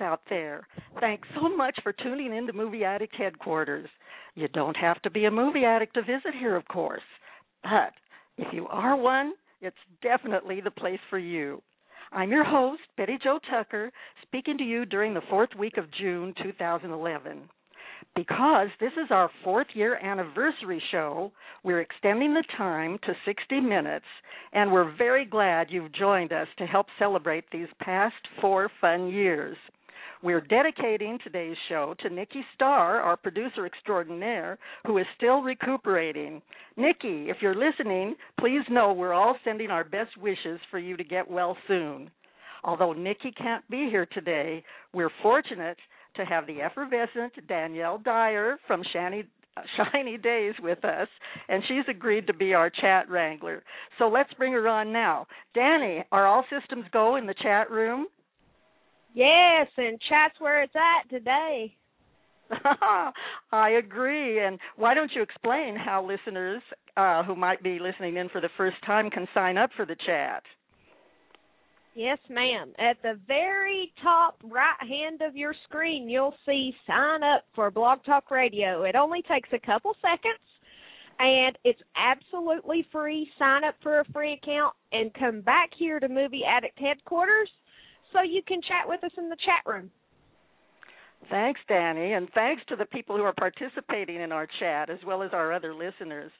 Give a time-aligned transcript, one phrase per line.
[0.00, 0.66] out there.
[1.00, 3.88] Thanks so much for tuning in to Movie Addict Headquarters.
[4.34, 7.02] You don't have to be a movie addict to visit here, of course.
[7.62, 7.92] But
[8.36, 11.62] if you are one, it's definitely the place for you.
[12.12, 13.90] I'm your host, Betty Jo Tucker,
[14.22, 17.48] speaking to you during the fourth week of June 2011.
[18.14, 21.32] Because this is our fourth year anniversary show,
[21.62, 24.06] we're extending the time to 60 minutes,
[24.52, 29.56] and we're very glad you've joined us to help celebrate these past four fun years.
[30.22, 36.40] We're dedicating today's show to Nikki Starr, our producer extraordinaire, who is still recuperating.
[36.76, 41.04] Nikki, if you're listening, please know we're all sending our best wishes for you to
[41.04, 42.10] get well soon.
[42.64, 45.76] Although Nikki can't be here today, we're fortunate
[46.16, 49.24] to have the effervescent Danielle Dyer from Shiny
[49.56, 51.08] uh, Shiny Days with us,
[51.48, 53.62] and she's agreed to be our chat wrangler.
[53.98, 55.26] So let's bring her on now.
[55.54, 58.06] Danny, are all systems go in the chat room?
[59.16, 61.74] Yes, and chat's where it's at today.
[63.50, 64.44] I agree.
[64.44, 66.60] And why don't you explain how listeners
[66.98, 69.96] uh, who might be listening in for the first time can sign up for the
[70.04, 70.42] chat?
[71.94, 72.74] Yes, ma'am.
[72.78, 78.04] At the very top right hand of your screen, you'll see sign up for Blog
[78.04, 78.82] Talk Radio.
[78.82, 80.44] It only takes a couple seconds
[81.18, 83.30] and it's absolutely free.
[83.38, 87.48] Sign up for a free account and come back here to Movie Addict headquarters
[88.16, 89.90] so you can chat with us in the chat room.
[91.30, 95.22] Thanks, Danny, and thanks to the people who are participating in our chat as well
[95.22, 96.30] as our other listeners.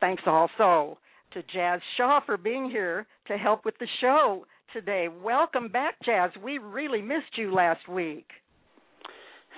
[0.00, 0.98] Thanks also
[1.32, 5.08] to Jazz Shaw for being here to help with the show today.
[5.22, 6.30] Welcome back, Jazz.
[6.42, 8.26] We really missed you last week.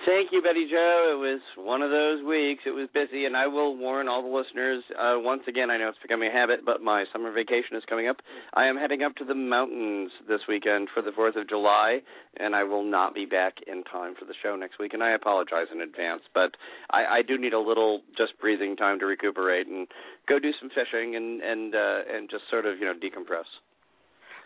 [0.05, 1.11] Thank you, Betty Jo.
[1.11, 2.63] It was one of those weeks.
[2.65, 5.69] It was busy, and I will warn all the listeners uh, once again.
[5.69, 8.17] I know it's becoming a habit, but my summer vacation is coming up.
[8.53, 11.99] I am heading up to the mountains this weekend for the 4th of July,
[12.37, 15.11] and I will not be back in time for the show next week, and I
[15.11, 16.21] apologize in advance.
[16.33, 16.55] But
[16.89, 19.85] I, I do need a little just breathing time to recuperate and
[20.29, 23.51] go do some fishing and and uh, and just sort of you know decompress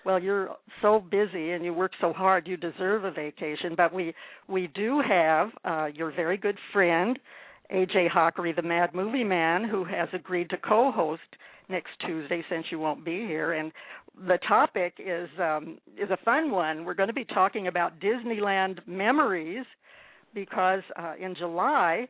[0.06, 0.50] well you're
[0.82, 3.74] so busy and you work so hard you deserve a vacation.
[3.76, 4.14] But we
[4.48, 7.18] we do have uh your very good friend
[7.74, 11.22] AJ Hakari the Mad Movie Man who has agreed to co-host
[11.70, 13.54] next Tuesday since you won't be here.
[13.54, 13.72] And
[14.28, 16.86] the topic is um is a fun one.
[16.86, 19.66] We're going to be talking about Disneyland memories
[20.34, 22.08] because uh in July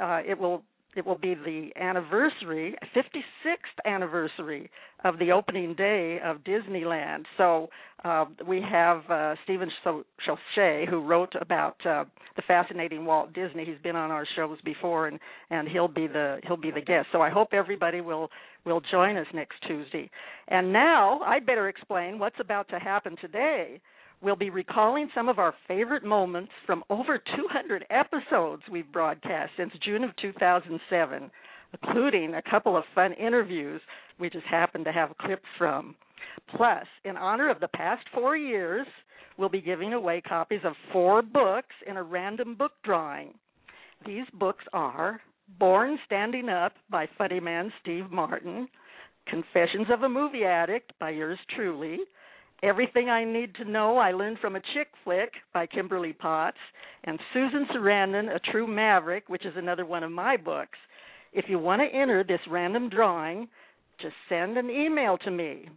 [0.00, 0.62] uh it will
[0.96, 4.70] it will be the anniversary, 56th anniversary
[5.04, 7.24] of the opening day of Disneyland.
[7.36, 7.68] So
[8.04, 12.04] uh, we have uh, Stephen Chauchet, who wrote about uh,
[12.36, 13.64] the fascinating Walt Disney.
[13.64, 15.18] He's been on our shows before, and
[15.50, 17.08] and he'll be the he'll be the guest.
[17.12, 18.30] So I hope everybody will
[18.64, 20.10] will join us next Tuesday.
[20.48, 23.80] And now I'd better explain what's about to happen today.
[24.22, 29.72] We'll be recalling some of our favorite moments from over 200 episodes we've broadcast since
[29.84, 31.30] June of 2007,
[31.82, 33.80] including a couple of fun interviews
[34.18, 35.94] we just happened to have clips from.
[36.56, 38.86] Plus, in honor of the past four years,
[39.36, 43.34] we'll be giving away copies of four books in a random book drawing.
[44.06, 45.20] These books are
[45.58, 48.68] Born Standing Up by funny man Steve Martin,
[49.28, 51.98] Confessions of a Movie Addict by yours truly,
[52.62, 56.56] Everything I Need to Know I Learned from a Chick Flick by Kimberly Potts,
[57.04, 60.78] and Susan Sarandon, A True Maverick, which is another one of my books.
[61.32, 63.48] If you want to enter this random drawing,
[64.00, 65.68] just send an email to me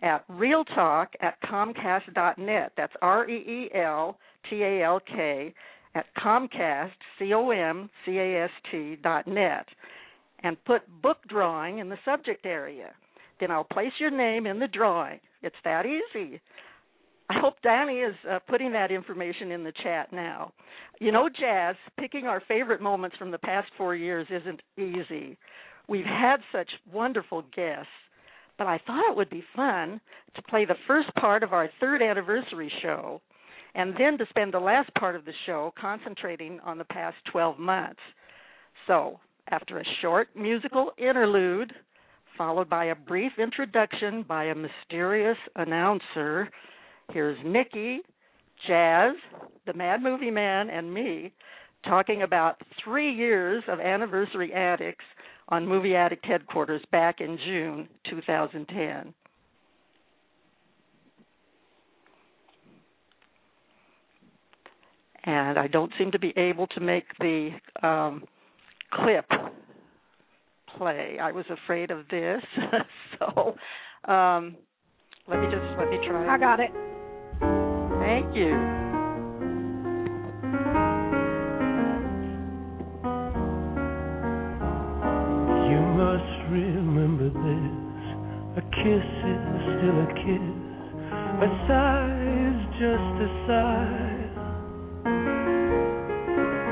[0.00, 2.72] at reeltalk at comcast.net.
[2.76, 4.16] That's R E E L
[4.48, 5.52] T A L K
[5.94, 9.66] at Comcast, C O M C A S T dot net,
[10.44, 12.92] and put book drawing in the subject area.
[13.40, 15.20] Then I'll place your name in the drawing.
[15.42, 16.40] It's that easy.
[17.30, 20.52] I hope Danny is uh, putting that information in the chat now.
[20.98, 25.36] You know, Jazz, picking our favorite moments from the past four years isn't easy.
[25.88, 27.86] We've had such wonderful guests,
[28.56, 30.00] but I thought it would be fun
[30.36, 33.20] to play the first part of our third anniversary show
[33.74, 37.58] and then to spend the last part of the show concentrating on the past 12
[37.58, 38.00] months.
[38.86, 39.20] So,
[39.50, 41.72] After a short musical interlude,
[42.38, 46.48] followed by a brief introduction by a mysterious announcer,
[47.12, 47.98] here's Nikki,
[48.66, 49.14] Jazz,
[49.66, 51.32] the Mad Movie Man, and me
[51.84, 55.04] talking about three years of anniversary addicts
[55.48, 59.14] on Movie Addict headquarters back in June 2010.
[65.24, 67.50] And I don't seem to be able to make the
[67.82, 68.24] um,
[68.92, 69.26] clip
[70.78, 71.18] play.
[71.20, 72.42] I was afraid of this,
[73.18, 73.54] so
[74.10, 74.56] um,
[75.26, 76.34] let me just let me try.
[76.34, 76.70] I got it.
[78.00, 78.54] Thank you.
[85.68, 87.88] You must remember this.
[88.56, 90.68] A kiss is still a kiss.
[91.12, 94.14] A sigh is just a sigh.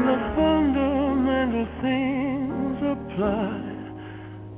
[0.06, 3.65] The fundamental things apply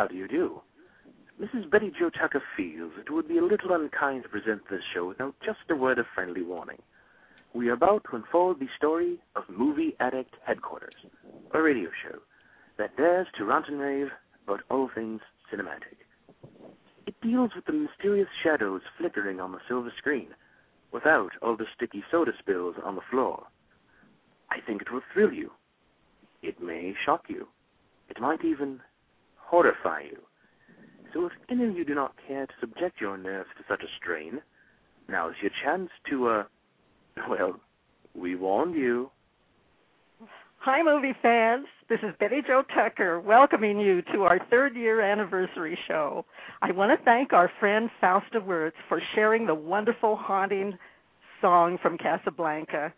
[0.00, 0.62] How do you do?
[1.38, 1.70] Mrs.
[1.70, 5.34] Betty Jo Tucker feels it would be a little unkind to present this show without
[5.44, 6.80] just a word of friendly warning.
[7.52, 10.94] We are about to unfold the story of Movie Addict Headquarters,
[11.52, 12.18] a radio show
[12.78, 14.06] that dares to rant and rave
[14.46, 15.20] about all things
[15.52, 16.00] cinematic.
[17.06, 20.28] It deals with the mysterious shadows flickering on the silver screen,
[20.92, 23.44] without all the sticky soda spills on the floor.
[24.50, 25.50] I think it will thrill you.
[26.40, 27.48] It may shock you.
[28.08, 28.80] It might even
[29.50, 30.18] horrify you.
[31.12, 33.90] So if any of you do not care to subject your nerves to such a
[34.00, 34.40] strain,
[35.08, 36.42] now is your chance to, uh,
[37.28, 37.58] well,
[38.14, 39.10] we warned you.
[40.58, 41.66] Hi, movie fans.
[41.88, 46.24] This is Betty Jo Tucker welcoming you to our third year anniversary show.
[46.62, 50.78] I want to thank our friend Fausta Wirtz for sharing the wonderful, haunting
[51.40, 52.92] song from Casablanca,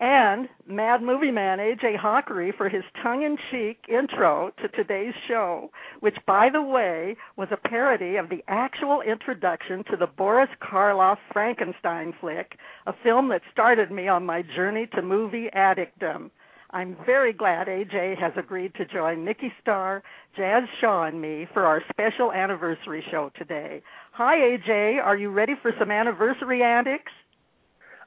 [0.00, 5.70] and Mad Movie Man AJ Hakari for his tongue in cheek intro to today's show,
[6.00, 11.18] which, by the way, was a parody of the actual introduction to the Boris Karloff
[11.32, 16.30] Frankenstein flick, a film that started me on my journey to movie addictdom.
[16.70, 20.02] I'm very glad AJ has agreed to join Nikki Starr,
[20.36, 23.82] Jazz Shaw, and me for our special anniversary show today.
[24.12, 25.02] Hi, AJ.
[25.02, 27.12] Are you ready for some anniversary antics?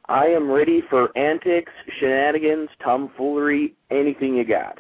[0.10, 4.80] I am ready for antics, shenanigans, tomfoolery, anything you got.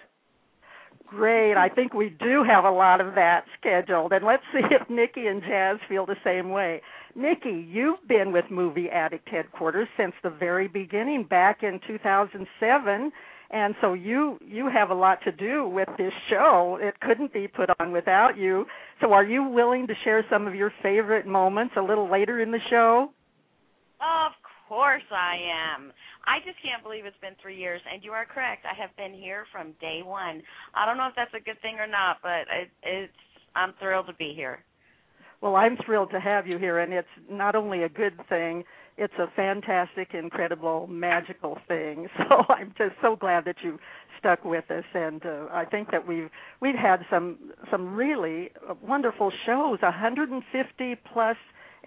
[1.05, 1.53] Great.
[1.53, 4.11] I think we do have a lot of that scheduled.
[4.11, 6.81] And let's see if Nikki and Jazz feel the same way.
[7.15, 13.11] Nikki, you've been with Movie Addict headquarters since the very beginning, back in 2007
[13.51, 17.47] and so you you have a lot to do with this show it couldn't be
[17.47, 18.63] put on without you
[19.01, 22.51] so are you willing to share some of your favorite moments a little later in
[22.51, 23.09] the show
[24.01, 24.31] of
[24.69, 25.91] course i am
[26.29, 29.13] i just can't believe it's been three years and you are correct i have been
[29.13, 30.41] here from day one
[30.75, 33.19] i don't know if that's a good thing or not but it, it's
[33.55, 34.63] i'm thrilled to be here
[35.41, 38.63] well i'm thrilled to have you here and it's not only a good thing
[38.99, 42.07] it's a fantastic, incredible, magical thing.
[42.29, 43.79] So I'm just so glad that you
[44.19, 46.29] stuck with us, and uh, I think that we've
[46.61, 47.37] we've had some
[47.71, 48.49] some really
[48.85, 49.79] wonderful shows.
[49.81, 51.37] 150 plus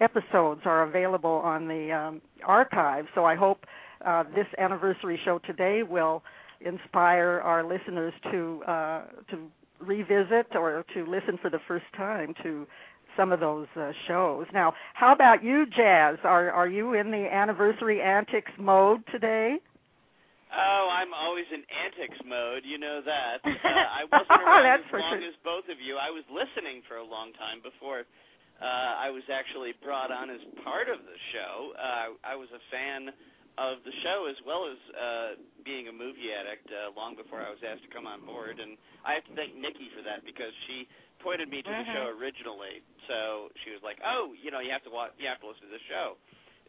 [0.01, 3.05] episodes are available on the um, archive.
[3.15, 3.65] So I hope
[4.05, 6.23] uh, this anniversary show today will
[6.61, 9.47] inspire our listeners to uh, to
[9.79, 12.65] revisit or to listen for the first time to
[13.17, 14.45] some of those uh, shows.
[14.53, 16.17] Now, how about you, Jazz?
[16.23, 19.57] Are are you in the anniversary antics mode today?
[20.53, 22.61] Oh, I'm always in antics mode.
[22.63, 23.41] You know that.
[23.63, 25.29] Uh, I wasn't around as long sure.
[25.29, 25.95] as both of you.
[25.95, 28.03] I was listening for a long time before
[28.67, 31.75] I was actually brought on as part of the show.
[31.75, 33.11] Uh, I was a fan
[33.59, 35.29] of the show as well as uh,
[35.67, 38.57] being a movie addict uh, long before I was asked to come on board.
[38.57, 40.87] And I have to thank Nikki for that because she
[41.21, 41.93] pointed me to the Mhm.
[41.93, 42.81] show originally.
[43.07, 45.67] So she was like, "Oh, you know, you have to watch, you have to listen
[45.67, 46.17] to this show,"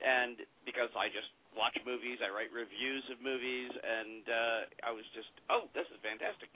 [0.02, 5.06] and because I just watch movies, I write reviews of movies, and uh, I was
[5.14, 6.50] just, "Oh, this is fantastic."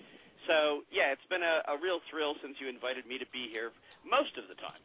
[0.47, 3.73] So yeah, it's been a, a real thrill since you invited me to be here
[4.05, 4.83] most of the time.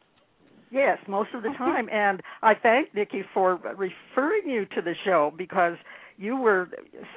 [0.74, 1.88] Yes, most of the time.
[1.88, 5.76] And I thank Nikki for referring you to the show because
[6.16, 6.68] you were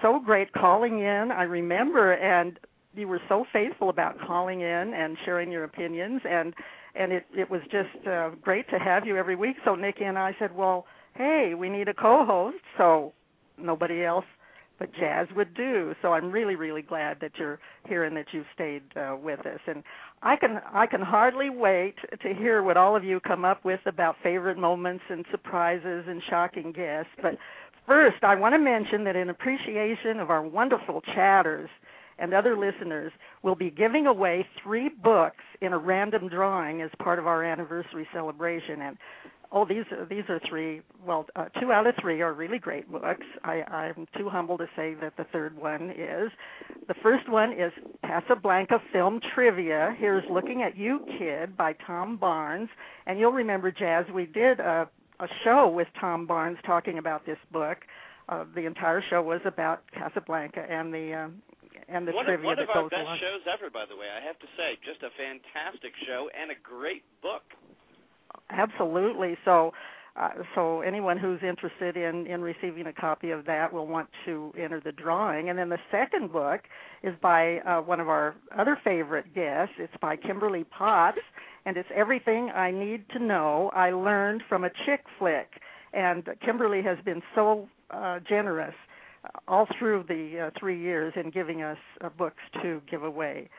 [0.03, 1.31] so great calling in.
[1.35, 2.59] I remember, and
[2.93, 6.53] you were so faithful about calling in and sharing your opinions, and
[6.93, 9.55] and it it was just uh, great to have you every week.
[9.65, 10.85] So Nikki and I said, well,
[11.15, 12.57] hey, we need a co-host.
[12.77, 13.13] So
[13.57, 14.25] nobody else
[14.79, 15.93] but Jazz would do.
[16.01, 19.59] So I'm really, really glad that you're here and that you've stayed uh, with us.
[19.67, 19.83] And
[20.21, 23.79] I can I can hardly wait to hear what all of you come up with
[23.85, 27.11] about favorite moments and surprises and shocking guests.
[27.21, 27.37] But
[27.85, 31.69] first, I want to mention that in appreciation of our wonderful chatters
[32.19, 33.11] and other listeners,
[33.43, 38.07] we'll be giving away three books in a random drawing as part of our anniversary
[38.13, 38.81] celebration.
[38.81, 38.97] And
[39.51, 40.81] oh, these are, these are three.
[41.05, 43.25] Well, uh, two out of three are really great books.
[43.43, 46.31] I, I'm too humble to say that the third one is.
[46.87, 47.71] The first one is
[48.03, 49.95] Casablanca Film Trivia.
[49.97, 52.69] Here's Looking at You, Kid by Tom Barnes.
[53.05, 57.39] And you'll remember, Jazz, we did a, a show with Tom Barnes talking about this
[57.51, 57.77] book.
[58.29, 61.41] Uh, the entire show was about Casablanca and the um,
[61.87, 63.17] and the one trivia of, one that of our best along.
[63.19, 64.07] shows ever, by the way.
[64.09, 67.43] I have to say, just a fantastic show and a great book.
[68.49, 69.37] Absolutely.
[69.45, 69.71] So,
[70.15, 74.53] uh, so anyone who's interested in in receiving a copy of that will want to
[74.57, 75.49] enter the drawing.
[75.49, 76.61] And then the second book
[77.03, 79.75] is by uh, one of our other favorite guests.
[79.77, 81.19] It's by Kimberly Potts,
[81.65, 85.49] and it's everything I need to know I learned from a chick flick.
[85.93, 88.75] And Kimberly has been so uh, generous
[89.47, 93.49] all through the uh, three years in giving us uh, books to give away.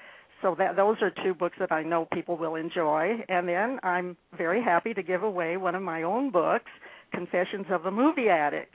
[0.42, 3.16] So that those are two books that I know people will enjoy.
[3.28, 6.70] And then I'm very happy to give away one of my own books,
[7.12, 8.74] Confessions of a Movie Addict.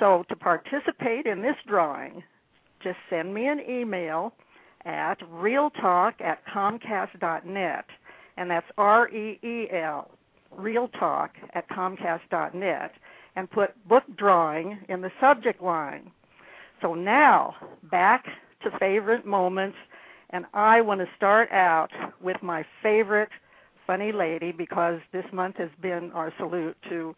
[0.00, 2.22] So to participate in this drawing,
[2.82, 4.32] just send me an email
[4.84, 7.84] at reeltalk at comcast.net,
[8.36, 10.10] and that's R E E L,
[10.58, 12.92] reeltalk at comcast.net,
[13.36, 16.10] and put book drawing in the subject line.
[16.82, 17.54] So now
[17.90, 18.24] back
[18.62, 19.76] to favorite moments
[20.30, 23.28] and I want to start out with my favorite
[23.86, 27.14] funny lady because this month has been our salute to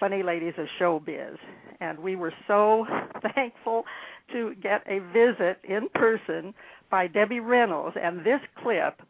[0.00, 1.36] funny ladies of showbiz.
[1.80, 2.84] And we were so
[3.34, 3.84] thankful
[4.32, 6.52] to get a visit in person
[6.90, 7.96] by Debbie Reynolds.
[8.00, 9.00] And this clip,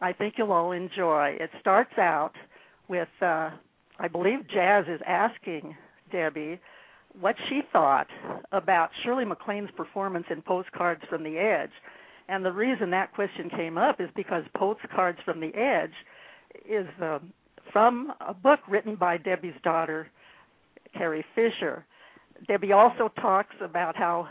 [0.00, 1.36] I think you'll all enjoy.
[1.38, 2.32] It starts out
[2.88, 3.50] with, uh,
[3.98, 5.76] I believe Jazz is asking
[6.10, 6.58] Debbie
[7.20, 8.06] what she thought
[8.52, 11.70] about Shirley MacLaine's performance in Postcards from the Edge.
[12.28, 15.94] And the reason that question came up is because Postcards from the Edge
[16.68, 17.18] is uh,
[17.72, 20.08] from a book written by Debbie's daughter,
[20.94, 21.84] Carrie Fisher.
[22.46, 24.28] Debbie also talks about how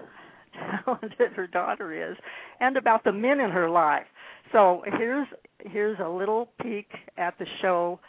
[0.86, 2.17] talented her daughter is
[2.60, 4.05] and about the men in her life.
[4.51, 5.27] So here's
[5.60, 8.00] here's a little peek at the show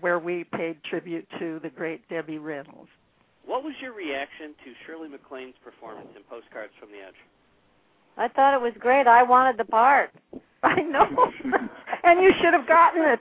[0.00, 2.90] where we paid tribute to the great Debbie Reynolds.
[3.46, 7.18] What was your reaction to Shirley MacLaine's performance in Postcards from the Edge?
[8.16, 9.06] I thought it was great.
[9.06, 10.10] I wanted the part.
[10.62, 11.06] I know,
[12.04, 13.20] and you should have gotten it.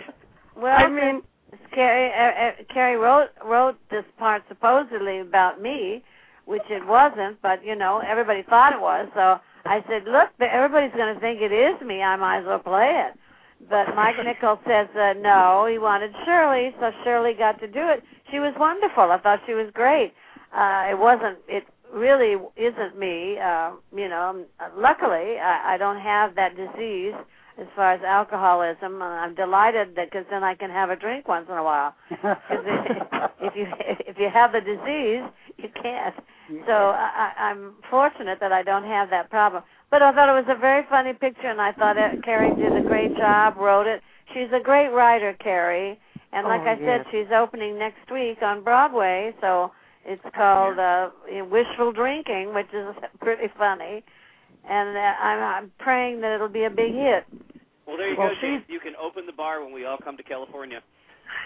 [0.55, 1.21] Well, I mean,
[1.73, 6.03] Carrie, uh, uh, Carrie wrote wrote this part supposedly about me,
[6.45, 9.09] which it wasn't, but you know everybody thought it was.
[9.15, 12.01] So I said, look, everybody's going to think it is me.
[12.01, 13.17] I might as well play it.
[13.69, 15.67] But Mike Nichols says uh, no.
[15.69, 18.03] He wanted Shirley, so Shirley got to do it.
[18.31, 19.11] She was wonderful.
[19.11, 20.13] I thought she was great.
[20.55, 21.37] Uh, it wasn't.
[21.47, 21.63] It
[21.93, 23.37] really isn't me.
[23.37, 27.13] Uh, you know, luckily I, I don't have that disease
[27.59, 29.01] as far as alcoholism.
[29.01, 31.93] I'm delighted that because then I can have a drink once in a while.
[32.21, 32.65] Because
[33.41, 33.65] if you
[34.07, 35.23] if you have the disease,
[35.57, 36.15] you can't.
[36.67, 39.63] So I, I'm fortunate that I don't have that problem.
[39.91, 42.71] But I thought it was a very funny picture, and I thought it, Carrie did
[42.77, 44.01] a great job, wrote it.
[44.33, 45.99] She's a great writer, Carrie.
[46.31, 49.71] And like Oh, I said, she's opening next week on Broadway, so
[50.05, 51.09] it's called uh,
[51.51, 54.01] Wishful Drinking, which is pretty funny.
[54.63, 57.25] And uh, I'm, I'm praying that it'll be a big hit.
[57.85, 58.61] Well, there you Well, go, James.
[58.63, 60.79] she's- You can open the bar when we all come to California.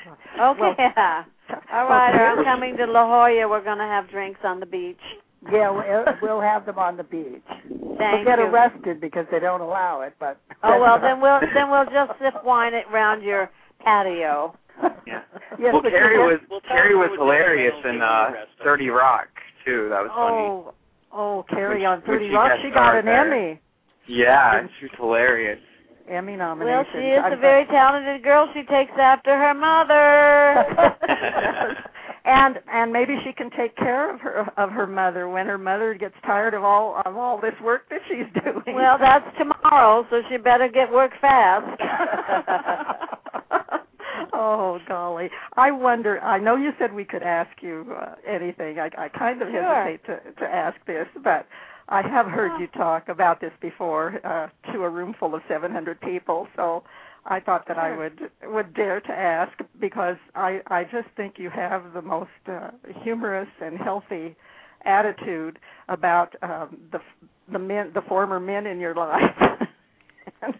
[0.06, 0.20] Okay.
[0.38, 0.76] Well,
[1.74, 3.48] All right, I'm coming to La Jolla.
[3.48, 5.02] We're going to have drinks on the beach.
[5.52, 7.44] Yeah, we'll, we'll have them on the beach.
[7.48, 8.46] Thank we'll get you.
[8.46, 12.44] arrested because they don't allow it, but Oh well, then we'll then we'll just sip
[12.44, 13.50] wine it round your
[13.84, 14.56] patio.
[15.08, 15.22] Yeah.
[15.58, 18.32] Yes, well, but Carrie was have- Carrie was hilarious in uh,
[18.64, 19.28] Thirty Rock
[19.66, 19.88] too.
[19.90, 20.74] That was Oh,
[21.14, 23.26] oh, Carrie on Which- Thirty Rock, guys she got an there.
[23.26, 23.56] Emmy.
[23.56, 23.62] funny.
[24.08, 25.60] Yeah, she was hilarious.
[26.10, 26.76] Emmy nomination.
[26.76, 28.48] Well, she is a very talented girl.
[28.54, 30.66] She takes after her mother.
[32.26, 35.94] And and maybe she can take care of her of her mother when her mother
[35.94, 38.76] gets tired of all of all this work that she's doing.
[38.76, 41.80] well, that's tomorrow, so she better get work fast.
[44.34, 46.20] oh golly, I wonder.
[46.22, 48.80] I know you said we could ask you uh, anything.
[48.80, 49.84] I, I kind of Sure.
[49.86, 51.46] hesitate to to ask this, but
[51.90, 56.02] I have heard you talk about this before uh, to a room full of 700
[56.02, 56.48] people.
[56.56, 56.84] So
[57.26, 61.50] I thought that I would would dare to ask because I I just think you
[61.50, 62.70] have the most uh,
[63.04, 64.36] humorous and healthy
[64.86, 65.58] attitude
[65.90, 67.00] about um, the
[67.52, 69.22] the men the former men in your life.
[70.42, 70.56] and,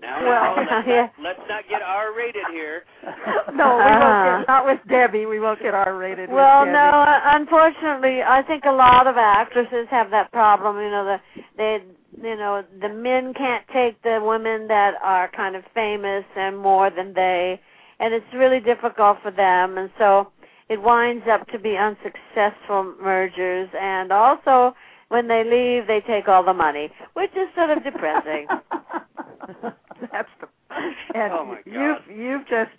[0.00, 1.08] Now, Well, now, let's, yeah.
[1.18, 2.84] not, let's not get R-rated here.
[3.54, 5.26] no, we won't get, not with Debbie.
[5.26, 6.28] We won't get R-rated.
[6.30, 6.72] Well, Debbie.
[6.72, 10.76] no, uh, unfortunately, I think a lot of actresses have that problem.
[10.76, 11.18] You know, the
[11.56, 11.78] they,
[12.22, 16.90] you know, the men can't take the women that are kind of famous and more
[16.90, 17.60] than they,
[18.00, 19.78] and it's really difficult for them.
[19.78, 20.28] And so
[20.68, 23.68] it winds up to be unsuccessful mergers.
[23.80, 24.74] And also,
[25.08, 28.46] when they leave, they take all the money, which is sort of depressing.
[30.16, 30.48] That's the
[31.14, 31.64] and Oh, my God.
[31.66, 32.76] you've you've just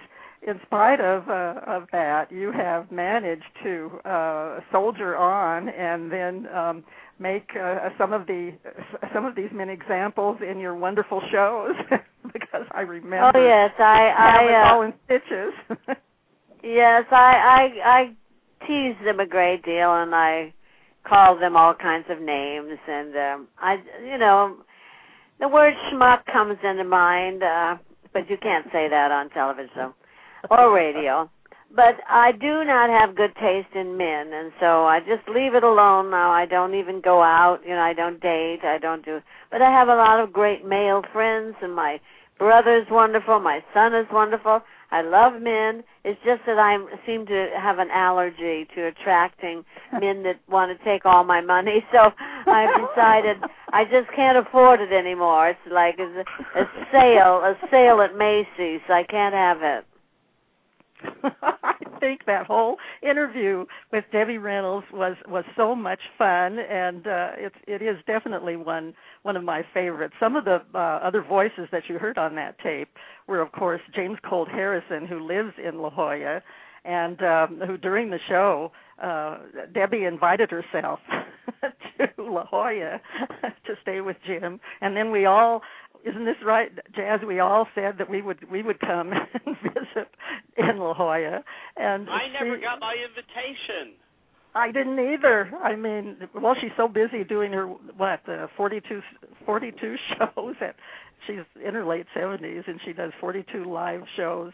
[0.48, 6.48] in spite of uh, of that you have managed to uh soldier on and then
[6.53, 6.84] um
[7.20, 8.51] make uh, some of the
[9.13, 11.75] some of these many examples in your wonderful shows
[12.34, 15.53] because I remember Oh yes, I I all uh, in stitches
[16.63, 20.53] yes, I I I tease them a great deal and I
[21.08, 24.58] call them all kinds of names and um I you know
[25.39, 27.77] the word schmuck comes into mind uh
[28.13, 29.94] but you can't say that on television
[30.50, 31.29] or radio.
[31.75, 35.63] But I do not have good taste in men and so I just leave it
[35.63, 36.32] alone now.
[36.32, 39.19] I don't even go out, you know, I don't date, I don't do
[39.52, 42.00] but I have a lot of great male friends and my
[42.39, 44.62] brother's wonderful, my son is wonderful.
[44.91, 45.84] I love men.
[46.04, 50.86] It's just that I seem to have an allergy to attracting men that want to
[50.86, 51.86] take all my money.
[51.91, 52.12] So
[52.52, 53.38] I've decided
[53.73, 55.50] I just can't afford it anymore.
[55.50, 56.23] It's like a,
[56.60, 58.82] a sale, a sale at Macy's.
[58.89, 59.86] I can't have it.
[61.41, 67.29] I think that whole interview with Debbie Reynolds was was so much fun, and uh,
[67.38, 70.13] it's it is definitely one one of my favorites.
[70.19, 72.89] Some of the uh, other voices that you heard on that tape
[73.27, 76.41] were, of course, James Colt Harrison, who lives in La Jolla,
[76.86, 79.38] and um, who during the show uh,
[79.73, 80.99] Debbie invited herself
[81.97, 82.99] to La Jolla
[83.65, 85.62] to stay with Jim, and then we all
[86.10, 87.20] isn't this right, Jazz?
[87.28, 89.12] We all said that we would we would come
[89.46, 90.08] and visit
[90.58, 91.41] in La Jolla,
[91.78, 93.93] and I never she- got my invitation.
[94.56, 95.52] I didn't either.
[95.63, 99.02] I mean, well, she's so busy doing her what uh, 42,
[99.46, 100.76] 42 shows at
[101.28, 104.52] she's in her late seventies, and she does forty two live shows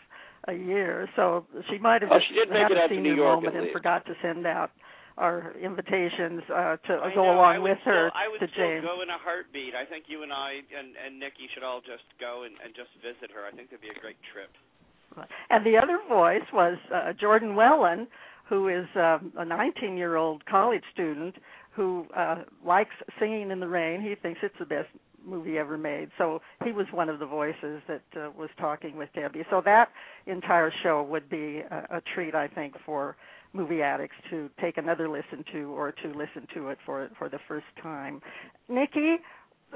[0.50, 1.08] a year.
[1.16, 3.16] So she might have Oh, just she did make had it a out to New
[3.16, 4.72] York, moment and forgot to send out
[5.18, 8.66] our invitations uh, to I go know, along with her still, I would to still
[8.68, 8.86] James.
[8.86, 9.76] go in a heartbeat.
[9.76, 12.90] I think you and I and and Nikki should all just go and, and just
[13.02, 13.46] visit her.
[13.46, 14.50] I think that'd be a great trip.
[15.50, 18.08] And the other voice was uh, Jordan Wellen,
[18.50, 21.36] who is um, a 19 year old college student
[21.76, 24.02] who uh, likes singing in the rain.
[24.02, 24.90] He thinks it's the best
[25.26, 26.10] movie ever made.
[26.18, 29.44] So he was one of the voices that uh, was talking with Debbie.
[29.50, 29.90] So that
[30.26, 33.16] entire show would be a, a treat, I think, for
[33.54, 37.40] movie addicts to take another listen to or to listen to it for for the
[37.48, 38.20] first time.
[38.68, 39.18] Nikki,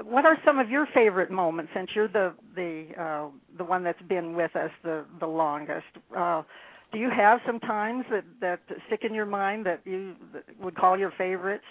[0.02, 4.02] what are some of your favorite moments since you're the the uh, the one that's
[4.02, 5.86] been with us the the longest?
[6.16, 6.42] Uh,
[6.92, 10.76] do you have some times that that stick in your mind that you that would
[10.76, 11.64] call your favorites?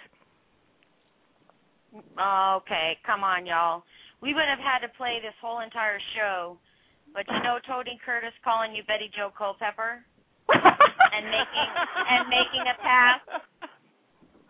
[1.96, 3.84] Okay, come on, y'all.
[4.22, 6.58] We would have had to play this whole entire show,
[7.14, 10.04] but you know Tony Curtis calling you Betty Jo Culpepper
[11.14, 11.70] and making
[12.10, 13.20] and making a pass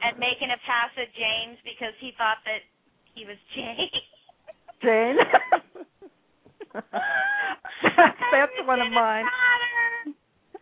[0.04, 2.62] and making a pass at James because he thought that
[3.16, 3.90] he was Jane.
[4.82, 5.18] Jane.
[8.32, 9.26] that's one of mine.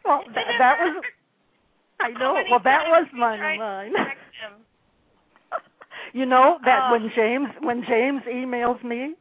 [0.05, 1.03] Well, that, that was.
[1.99, 2.35] I know.
[2.49, 3.39] Well, that was mine.
[3.39, 3.93] of Mine.
[6.13, 6.91] You know that Oh.
[6.93, 9.15] when James when James emails me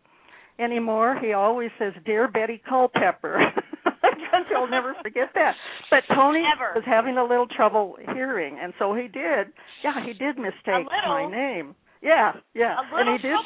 [0.61, 3.41] anymore, he always says, "Dear Betty Culpepper,"
[4.18, 5.55] because You'll never forget that.
[5.90, 6.72] But Tony Never.
[6.74, 9.53] was having a little trouble hearing, and so he did.
[9.83, 11.74] Yeah, he did mistake my name.
[12.03, 13.37] Yeah, yeah, A and he did.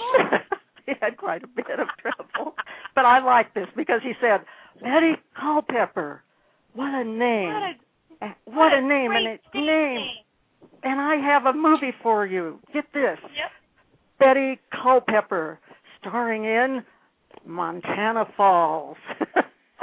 [0.87, 2.55] he had quite a bit of trouble.
[2.95, 4.41] But I like this because he said,
[4.83, 6.23] "Betty Culpepper,
[6.75, 7.53] what a name!
[7.53, 10.07] What a what a name and its theme name
[10.83, 12.59] and I have a movie for you.
[12.73, 13.19] Get this.
[13.23, 13.51] Yep.
[14.19, 15.59] Betty Culpepper
[16.01, 16.83] starring in
[17.47, 18.97] Montana Falls.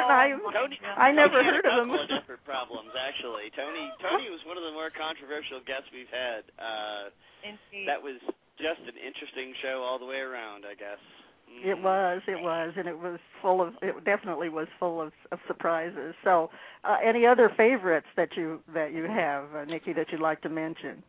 [0.05, 1.93] and I Tony, I never Tony had heard a of him.
[1.95, 3.49] of different problems actually.
[3.57, 6.45] Tony Tony was one of the more controversial guests we've had.
[6.57, 7.09] Uh
[7.45, 7.85] Indeed.
[7.89, 8.17] that was
[8.57, 11.01] just an interesting show all the way around, I guess.
[11.45, 11.61] Mm.
[11.61, 13.75] It was, it was, and it was full of.
[13.83, 16.15] It definitely was full of, of surprises.
[16.23, 16.49] So,
[16.83, 20.49] uh, any other favorites that you that you have, uh, Nikki, that you'd like to
[20.49, 21.03] mention?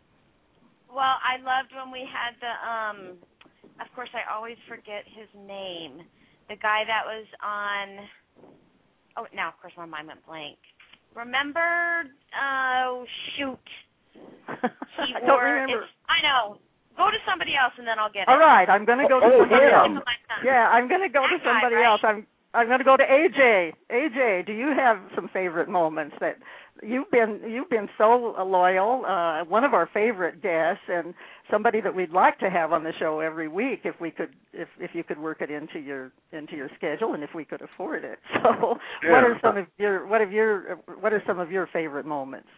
[0.92, 3.16] Well, I loved when we had the um
[3.80, 6.02] of course I always forget his name.
[6.48, 8.06] The guy that was on
[9.16, 10.58] Oh, now of course my mind went blank.
[11.14, 12.04] Remember
[12.36, 13.04] oh
[13.36, 13.58] shoot.
[14.96, 15.84] He I don't remember.
[16.08, 16.56] I know.
[16.96, 18.28] Go to somebody else and then I'll get it.
[18.32, 20.00] All right, I'm going to go to Oh, somebody him.
[20.00, 20.04] else.
[20.42, 21.84] Yeah, I'm going to go to That guy, somebody right?
[21.92, 22.00] else.
[22.02, 22.26] I'm
[22.56, 23.72] I'm going to go to AJ.
[23.92, 26.36] AJ, do you have some favorite moments that
[26.82, 31.14] you've been you've been so loyal, uh one of our favorite guests and
[31.50, 34.68] somebody that we'd like to have on the show every week if we could if
[34.80, 38.04] if you could work it into your into your schedule and if we could afford
[38.04, 38.18] it.
[38.42, 38.78] So,
[39.10, 42.48] what are some of your what of your what are some of your favorite moments?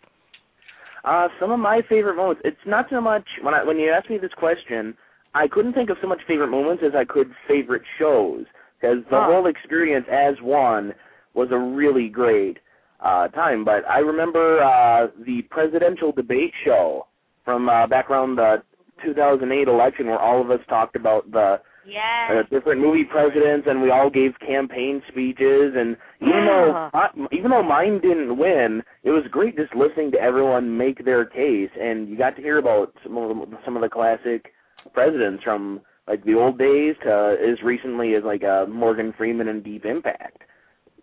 [1.05, 2.43] Uh, some of my favorite moments.
[2.45, 4.95] It's not so much when I when you asked me this question,
[5.35, 8.45] I couldn't think of so much favorite moments as I could favorite shows
[8.81, 9.27] because the Ah.
[9.27, 10.95] whole experience as one
[11.35, 12.59] was a really great
[13.01, 13.65] uh time.
[13.65, 17.07] But I remember uh the presidential debate show
[17.45, 18.63] from uh, back around the
[19.05, 22.31] 2008 election where all of us talked about the Yes.
[22.31, 25.73] uh, different movie presidents, and we all gave campaign speeches.
[25.75, 26.45] And even Yeah.
[26.45, 31.03] though I, even though mine didn't win, it was great just listening to everyone make
[31.07, 34.53] their case, and you got to hear about some of the, some of the classic
[34.93, 39.65] presidents from like the old days to as recently as like uh, Morgan Freeman and
[39.65, 40.43] Deep Impact.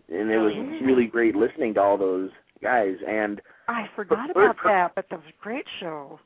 [0.09, 0.85] And it was Oh, yeah.
[0.85, 2.29] really great listening to all those
[2.61, 2.95] guys.
[3.07, 6.19] And I forgot But- about that, but that was a great show.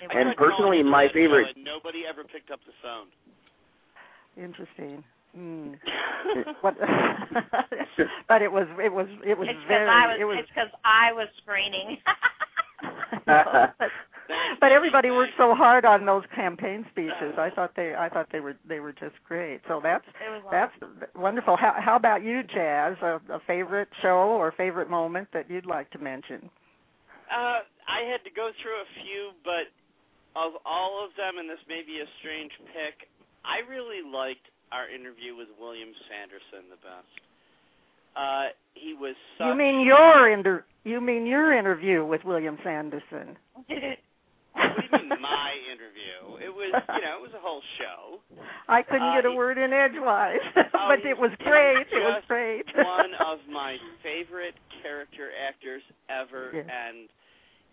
[0.00, 3.08] And personally, my into favorite and nobody ever picked up the phone.
[4.36, 5.02] Interesting.
[5.36, 5.74] Mm.
[6.60, 6.76] what,
[8.28, 10.16] but it was it was it was It's because very I was.
[10.20, 11.98] it was It's because I was screening.
[13.26, 13.42] No,
[13.78, 13.88] but,
[14.60, 17.34] but everybody worked so hard on those campaign speeches.
[17.38, 19.60] I thought they I thought they were they were just great.
[19.68, 20.50] So that's it was.
[20.50, 21.56] that's wonderful.
[21.56, 22.96] How how about you, Jazz?
[23.02, 26.50] A, a favorite show or favorite moment that you'd like to mention?
[27.28, 29.68] Uh, I had to go through a few, but
[30.36, 33.08] of all of them, and this may be a strange pick,
[33.44, 37.12] I really liked our interview with William Sanderson the best.
[38.16, 39.46] Uh, he was such.
[39.46, 43.36] You mean your inter you mean your interview with William Sanderson?
[44.58, 46.42] What do you mean my interview?
[46.42, 48.20] It was, you know, it was a whole show.
[48.68, 50.42] I couldn't Uh, get a he- word in edgewise,
[50.74, 51.86] Oh, but it was great.
[51.90, 52.66] It was great.
[52.74, 56.66] one of my favorite character actors ever, Yeah.
[56.68, 57.08] and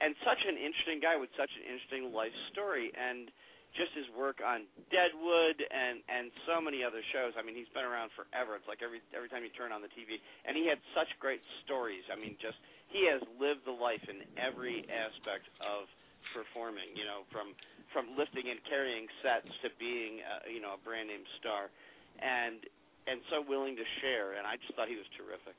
[0.02, 3.32] and such an interesting guy with such an interesting life story, and
[3.80, 7.32] just his work on Deadwood and and so many other shows.
[7.40, 8.56] I mean, he's been around forever.
[8.60, 11.40] It's like every every time you turn on the TV, and he had such great
[11.64, 12.04] stories.
[12.12, 12.58] I mean, just
[12.92, 15.88] he has lived the life in every aspect of
[16.36, 16.92] performing.
[17.00, 17.56] You know, from
[17.96, 21.72] from lifting and carrying sets to being uh, you know a brand name star,
[22.20, 22.68] and
[23.08, 24.36] and so willing to share.
[24.36, 25.56] And I just thought he was terrific.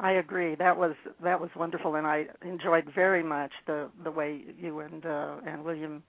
[0.00, 0.54] I agree.
[0.56, 5.04] That was that was wonderful, and I enjoyed very much the the way you and
[5.04, 6.02] uh, and William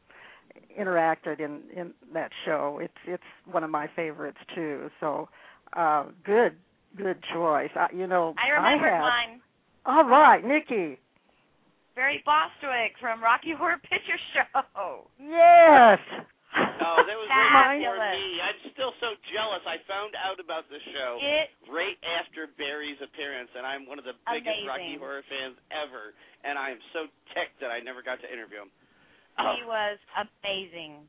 [0.80, 2.80] interacted in in that show.
[2.82, 4.90] It's it's one of my favorites too.
[5.02, 5.28] So,
[5.76, 6.56] uh, good
[6.96, 7.72] good choice.
[7.76, 9.42] I, you know, I remembered had, mine.
[9.86, 10.98] All right, Nikki.
[11.96, 15.08] Barry Bostwick from Rocky Horror Picture Show.
[15.20, 16.00] Yes.
[16.52, 18.16] Oh, that was right before Fabulous.
[18.20, 18.28] me.
[18.44, 19.64] I'm still so jealous.
[19.64, 24.04] I found out about the show It right after Barry's appearance, and I'm one of
[24.04, 24.68] the biggest Amazing.
[24.68, 26.12] Rocky Horror fans ever.
[26.44, 28.72] And I am so ticked that I never got to interview him.
[29.40, 31.08] he was amazing.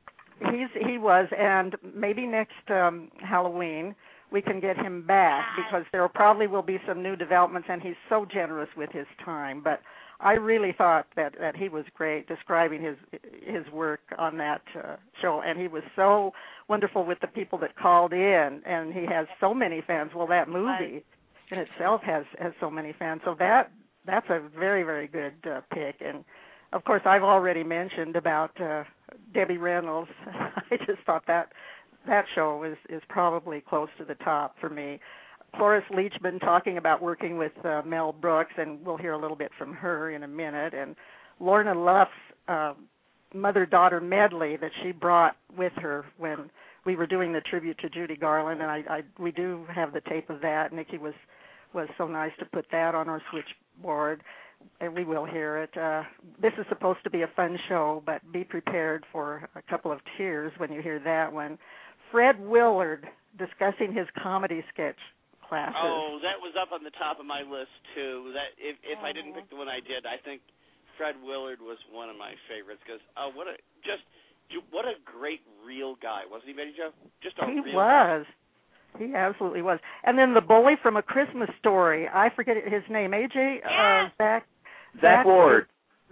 [0.51, 3.95] He's he was, and maybe next um Halloween
[4.33, 5.67] we can get him back Yes.
[5.67, 9.61] because there probably will be some new developments, and he's so generous with his time.
[9.63, 9.81] But
[10.23, 12.97] I really thought that that he was great describing his
[13.43, 16.33] his work on that uh, show, and he was so
[16.69, 20.13] wonderful with the people that called in, and he has so many fans.
[20.15, 21.05] Well, that movie
[21.51, 23.73] in itself has has so many fans, so that
[24.07, 26.25] that's a very very good uh, pick and
[26.73, 28.85] of course I've already mentioned about uh
[29.35, 30.11] Debbie Reynolds.
[30.27, 31.53] I just thought that
[32.07, 35.01] that show is is probably close to the top for me.
[35.55, 39.51] Cloris Leachman talking about working with uh, Mel Brooks, and we'll hear a little bit
[39.59, 40.75] from her in a minute.
[40.75, 40.97] And
[41.41, 42.13] Lorna Luft's
[42.49, 42.75] uh,
[43.35, 46.51] mother-daughter medley that she brought with her when
[46.85, 50.01] we were doing the tribute to Judy Garland, and I, I we do have the
[50.01, 50.73] tape of that.
[50.73, 51.15] Nikki was
[51.75, 54.23] was so nice to put that on our switchboard,
[54.81, 55.77] and we will hear it.
[55.77, 56.03] Uh,
[56.41, 60.01] this is supposed to be a fun show, but be prepared for a couple of
[60.17, 61.59] tears when you hear that one.
[62.11, 63.07] Fred Willard
[63.39, 64.99] discussing his comedy sketch
[65.53, 65.77] classes.
[65.85, 68.33] Oh, that was up on the top of my list too.
[68.33, 70.41] That if if I didn't pick the one I did, I think
[70.97, 74.01] Fred Willard was one of my favorites because oh, what a just
[74.73, 76.97] what a great real guy, wasn't he, Betty Jo?
[77.21, 78.25] Just a he real was.
[78.25, 79.05] Guy.
[79.05, 79.79] He absolutely was.
[80.05, 82.09] And then the bully from A Christmas Story.
[82.09, 83.13] I forget his name.
[83.13, 84.09] AJ yeah.
[84.09, 84.47] uh, Zach.
[85.01, 85.67] Zach Ward.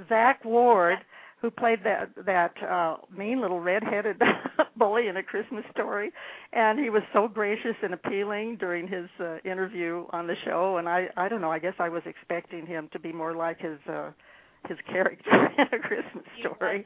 [0.09, 0.99] Zach Ward,
[1.41, 4.21] who played that that uh mean little red-headed
[4.77, 6.11] bully in A Christmas Story,
[6.53, 10.77] and he was so gracious and appealing during his uh, interview on the show.
[10.79, 11.53] And I I don't know.
[11.53, 14.11] I guess I was expecting him to be more like his uh
[14.69, 16.85] his character in A Christmas Story.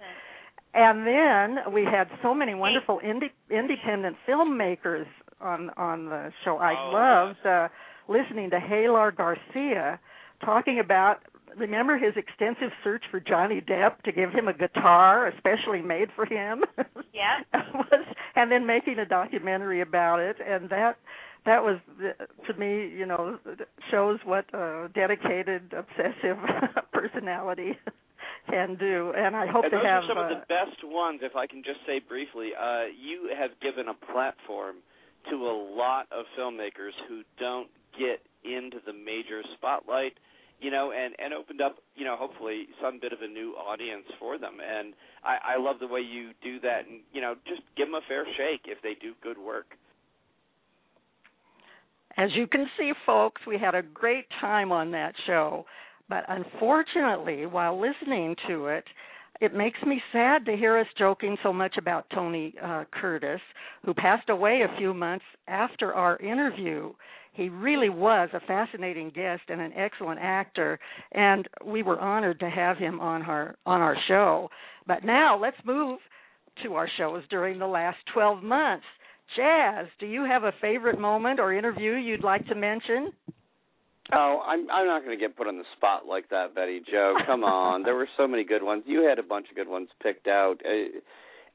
[0.74, 5.06] And then we had so many wonderful indie, independent filmmakers
[5.40, 6.56] on on the show.
[6.58, 7.68] I Oh, loved uh,
[8.08, 10.00] listening to Halar Garcia
[10.44, 11.18] talking about
[11.56, 16.26] remember his extensive search for Johnny Depp to give him a guitar especially made for
[16.26, 16.64] him.
[17.14, 17.42] Yeah.
[17.74, 20.96] was and then making a documentary about it and that
[21.46, 23.38] that was to me, you know,
[23.90, 26.38] shows what a dedicated obsessive
[26.92, 27.78] personality
[28.50, 29.12] can do.
[29.16, 31.20] And I hope and to those have are some uh, of the best ones.
[31.22, 34.76] If I can just say briefly, uh, you have given a platform
[35.30, 40.14] to a lot of filmmakers who don't get into the major spotlight,
[40.64, 44.06] you know, and and opened up, you know, hopefully some bit of a new audience
[44.18, 44.54] for them.
[44.64, 47.96] And I, I love the way you do that, and you know, just give them
[47.96, 49.66] a fair shake if they do good work.
[52.16, 55.66] As you can see, folks, we had a great time on that show.
[56.08, 58.84] But unfortunately, while listening to it,
[59.40, 63.40] it makes me sad to hear us joking so much about Tony uh, Curtis,
[63.84, 66.92] who passed away a few months after our interview.
[67.34, 70.78] He really was a fascinating guest and an excellent actor,
[71.12, 74.48] and we were honored to have him on our on our show.
[74.86, 75.98] But now let's move
[76.62, 78.84] to our shows during the last 12 months.
[79.36, 83.12] Jazz, do you have a favorite moment or interview you'd like to mention?
[84.12, 87.14] Oh, I'm I'm not going to get put on the spot like that, Betty Jo.
[87.26, 88.84] Come on, there were so many good ones.
[88.86, 90.56] You had a bunch of good ones picked out.
[90.64, 90.88] I,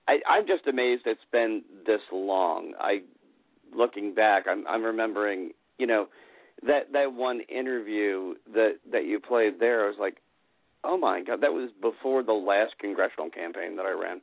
[0.08, 2.74] I I'm just amazed it's been this long.
[2.80, 3.02] I
[3.76, 6.08] looking back, I'm I'm remembering, you know,
[6.68, 9.86] that that one interview that that you played there.
[9.86, 10.18] I was like,
[10.84, 14.22] oh my god, that was before the last congressional campaign that I ran.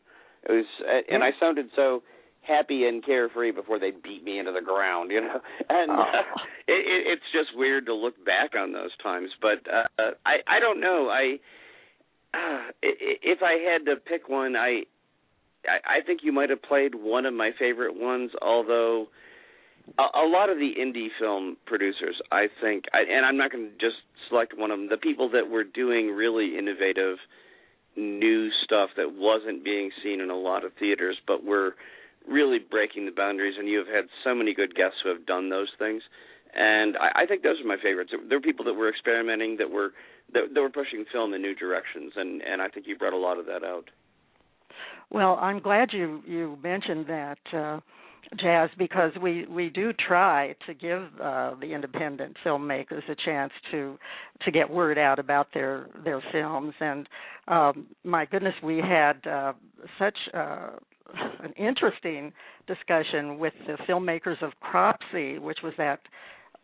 [0.48, 0.66] It was,
[1.10, 2.02] and I sounded so
[2.42, 5.40] happy and carefree before they beat me into the ground, you know.
[5.68, 5.94] And Oh.
[5.94, 6.22] uh,
[6.68, 9.30] it, it, it's just weird to look back on those times.
[9.40, 11.08] But uh, I I don't know.
[11.08, 11.40] I
[12.34, 14.82] uh, if I had to pick one, I
[15.66, 19.06] I, I think you might have played one of my favorite ones, although.
[19.98, 23.70] A, a lot of the indie film producers, I think, I, and I'm not going
[23.70, 24.88] to just select one of them.
[24.88, 27.18] The people that were doing really innovative,
[27.96, 31.76] new stuff that wasn't being seen in a lot of theaters, but were
[32.28, 33.54] really breaking the boundaries.
[33.58, 36.02] And you have had so many good guests who have done those things,
[36.54, 38.12] and I, I think those are my favorites.
[38.28, 39.92] There were people that were experimenting, that were
[40.32, 43.18] that, that were pushing film in new directions, and and I think you brought a
[43.18, 43.90] lot of that out.
[45.10, 47.80] Well, I'm glad you you mentioned that, uh,
[48.40, 53.98] Jazz, because we we do try to give uh, the independent filmmakers a chance to
[54.42, 56.74] to get word out about their their films.
[56.80, 57.08] And
[57.48, 59.52] um, my goodness, we had uh,
[59.98, 60.70] such uh,
[61.42, 62.32] an interesting
[62.66, 66.00] discussion with the filmmakers of Cropsey, which was that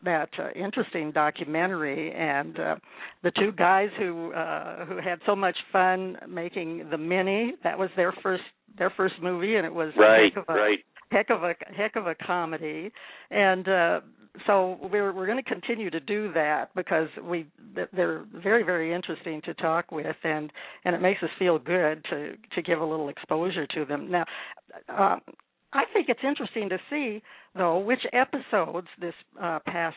[0.04, 2.74] that uh, interesting documentary and uh,
[3.22, 7.88] the two guys who uh, who had so much fun making the mini that was
[7.96, 8.42] their first
[8.78, 10.78] their first movie and it was Right, a right.
[11.12, 12.90] Heck of a heck of a comedy
[13.30, 14.00] and uh
[14.46, 17.46] so we're we're going to continue to do that because we
[17.92, 20.50] they're very very interesting to talk with and
[20.84, 24.24] and it makes us feel good to to give a little exposure to them now
[24.88, 25.20] um
[25.74, 27.22] I think it's interesting to see,
[27.56, 29.96] though, which episodes this uh, past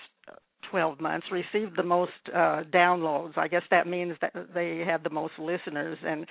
[0.72, 3.38] 12 months received the most uh, downloads.
[3.38, 5.98] I guess that means that they had the most listeners.
[6.06, 6.26] And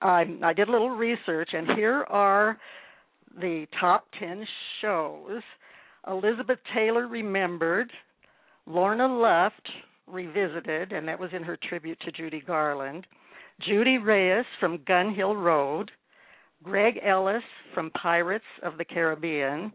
[0.00, 2.58] I, I did a little research, and here are
[3.40, 4.46] the top 10
[4.80, 5.42] shows
[6.06, 7.90] Elizabeth Taylor Remembered,
[8.66, 9.68] Lorna Luft
[10.06, 13.06] Revisited, and that was in her tribute to Judy Garland,
[13.66, 15.90] Judy Reyes from Gun Hill Road.
[16.62, 17.42] Greg Ellis
[17.74, 19.72] from Pirates of the Caribbean,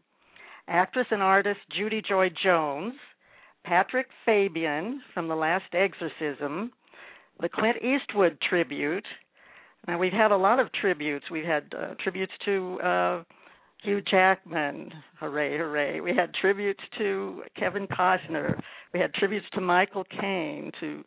[0.68, 2.94] actress and artist Judy Joy Jones,
[3.64, 6.72] Patrick Fabian from The Last Exorcism,
[7.40, 9.06] the Clint Eastwood tribute.
[9.88, 11.26] Now we've had a lot of tributes.
[11.32, 13.24] We've had uh, tributes to uh,
[13.82, 16.02] Hugh Jackman, hooray, hooray.
[16.02, 18.60] We had tributes to Kevin Costner.
[18.94, 21.04] We had tributes to Michael Caine, to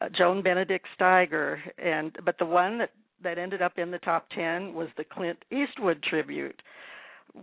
[0.00, 2.90] uh, Joan Benedict Steiger, and but the one that
[3.22, 6.60] that ended up in the top 10 was the Clint Eastwood tribute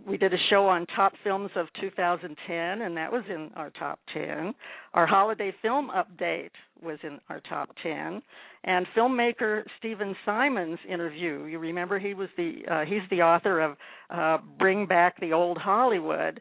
[0.06, 3.98] we did a show on top films of 2010 and that was in our top
[4.14, 4.54] 10
[4.94, 6.50] our holiday film update
[6.82, 8.22] was in our top 10
[8.64, 13.76] and filmmaker Stephen Simon's interview you remember he was the uh, he's the author of
[14.10, 16.40] uh, Bring Back the Old Hollywood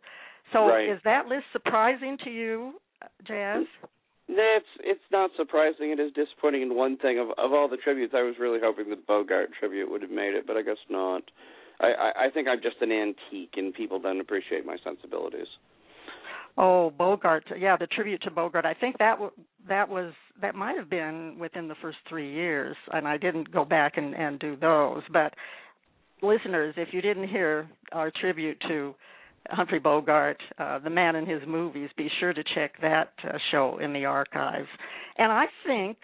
[0.53, 0.89] so right.
[0.89, 2.73] is that list surprising to you
[3.27, 3.65] Jazz
[4.33, 5.91] it's it's not surprising.
[5.91, 7.19] It is disappointing in one thing.
[7.19, 10.35] Of of all the tributes, I was really hoping the Bogart tribute would have made
[10.35, 11.23] it, but I guess not.
[11.81, 15.47] I, I think I'm just an antique, and people don't appreciate my sensibilities.
[16.57, 17.45] Oh, Bogart.
[17.57, 18.65] Yeah, the tribute to Bogart.
[18.65, 19.31] I think that w-
[19.67, 23.63] that was that might have been within the first 3 years and I didn't go
[23.63, 25.33] back and and do those, but
[26.21, 28.93] listeners, if you didn't hear our tribute to
[29.49, 33.79] Humphrey Bogart, uh, the man in his movies, be sure to check that uh, show
[33.79, 34.67] in the archives.
[35.17, 35.97] And I think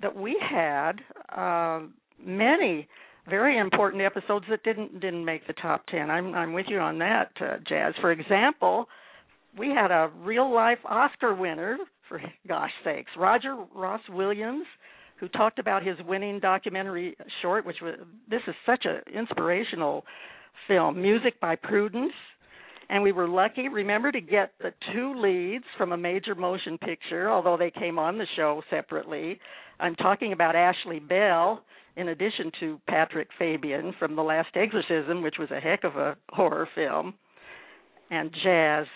[0.00, 0.92] that we had
[1.36, 1.80] uh,
[2.24, 2.88] many
[3.28, 6.10] very important episodes that didn't didn't make the top 10.
[6.10, 7.94] I'm I'm with you on that, uh, Jazz.
[8.00, 8.88] For example,
[9.56, 14.66] we had a real life Oscar winner for gosh sakes, Roger Ross Williams,
[15.20, 17.94] who talked about his winning documentary short which was
[18.28, 20.04] this is such an inspirational
[20.66, 22.12] film, Music by Prudence.
[22.90, 27.30] And we were lucky, remember, to get the two leads from a major motion picture,
[27.30, 29.38] although they came on the show separately.
[29.78, 31.62] I'm talking about Ashley Bell
[31.96, 36.16] in addition to Patrick Fabian from The Last Exorcism, which was a heck of a
[36.30, 37.14] horror film,
[38.10, 38.86] and Jazz.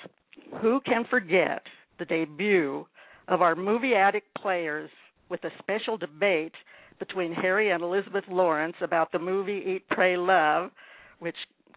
[0.63, 1.63] Who can forget
[1.99, 2.87] the debut
[3.29, 4.91] of our movie addict players
[5.29, 6.55] with a special debate
[6.99, 10.71] between Harry and Elizabeth Lawrence about the movie Eat, Pray, Love,
[11.19, 11.37] which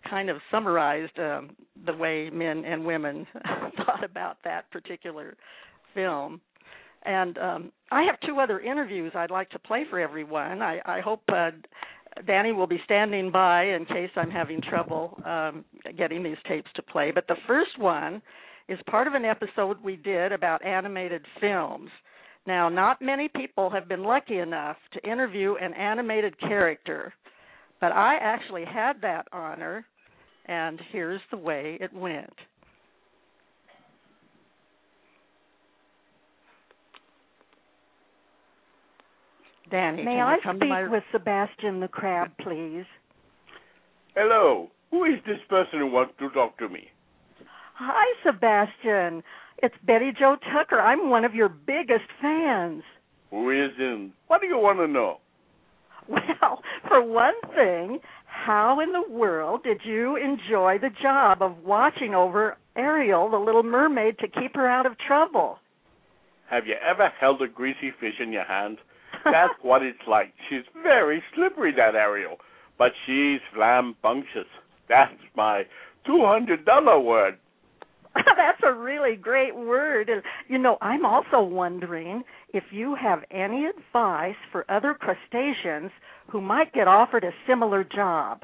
[0.09, 3.27] kind of summarized um, the way men and women
[3.85, 5.35] thought about that particular
[5.93, 6.41] film.
[7.03, 10.61] And um, I have two other interviews I'd like to play for everyone.
[10.61, 11.51] I, I hope uh,
[12.25, 15.65] Danny will be standing by in case I'm having trouble um,
[15.97, 17.11] getting these tapes to play.
[17.13, 18.21] But the first one
[18.67, 21.89] is part of an episode we did about animated films.
[22.47, 27.13] Now, not many people have been lucky enough to interview an animated character,
[27.81, 29.85] but I actually had that honor,
[30.45, 32.33] and here's the way it went.
[39.71, 40.87] Danny, May can I you come speak to my...
[40.87, 42.85] with Sebastian the Crab, please?
[44.15, 44.69] Hello.
[44.91, 46.87] Who is this person who wants to talk to me?
[47.73, 49.23] Hi, Sebastian.
[49.61, 50.79] It's Betty Jo Tucker.
[50.79, 52.83] I'm one of your biggest fans.
[53.31, 54.13] Who isn't?
[54.27, 55.17] What do you want to know?
[56.07, 57.99] Well, for one thing,
[58.45, 63.63] how in the world did you enjoy the job of watching over Ariel, the little
[63.63, 65.57] mermaid, to keep her out of trouble?
[66.49, 68.77] Have you ever held a greasy fish in your hand?
[69.25, 70.31] That's what it's like.
[70.49, 72.37] She's very slippery, that Ariel,
[72.77, 74.47] but she's flambunctious.
[74.87, 75.63] That's my
[76.07, 77.37] $200 word.
[78.15, 80.07] That's a really great word.
[80.07, 82.23] And you know, I'm also wondering
[82.55, 85.91] if you have any advice for other crustaceans
[86.31, 88.43] who might get offered a similar job.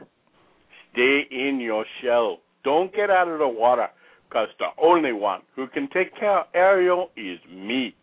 [0.92, 2.40] Stay in your shell.
[2.64, 3.88] Don't get out of the water,
[4.28, 7.96] because the only one who can take care of Ariel is me.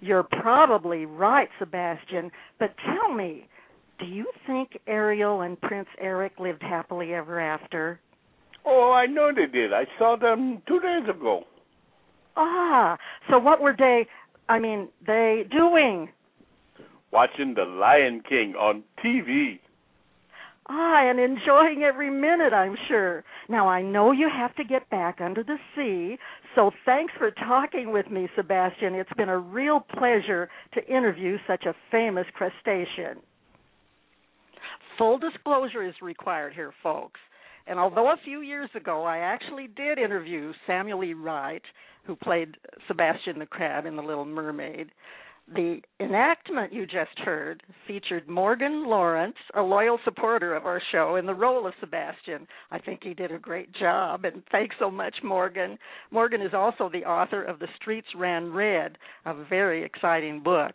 [0.00, 3.48] You're probably right, Sebastian, but tell me,
[3.98, 7.98] do you think Ariel and Prince Eric lived happily ever after?
[8.66, 9.72] Oh, I know they did.
[9.72, 11.44] I saw them two days ago.
[12.36, 12.98] Ah,
[13.30, 14.06] so what were they,
[14.48, 16.08] I mean, they doing?
[17.12, 19.58] Watching The Lion King on TV.
[20.68, 23.22] Ah, and enjoying every minute, I'm sure.
[23.48, 26.18] Now, I know you have to get back under the sea,
[26.56, 28.94] so thanks for talking with me, Sebastian.
[28.94, 33.18] It's been a real pleasure to interview such a famous crustacean.
[34.98, 37.20] Full disclosure is required here, folks.
[37.66, 41.14] And although a few years ago I actually did interview Samuel E.
[41.14, 41.62] Wright,
[42.04, 42.56] who played
[42.86, 44.90] Sebastian the Crab in The Little Mermaid,
[45.54, 51.26] the enactment you just heard featured Morgan Lawrence, a loyal supporter of our show, in
[51.26, 52.48] the role of Sebastian.
[52.72, 55.78] I think he did a great job, and thanks so much, Morgan.
[56.10, 60.74] Morgan is also the author of The Streets Ran Red, a very exciting book.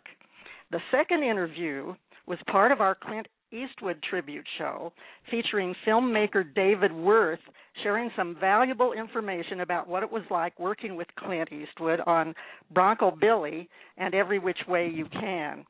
[0.70, 1.94] The second interview
[2.26, 4.92] was part of our Clint Eastwood tribute show
[5.30, 7.40] featuring filmmaker David Worth
[7.82, 12.34] sharing some valuable information about what it was like working with Clint Eastwood on
[12.72, 15.64] Bronco Billy and Every Which Way You Can.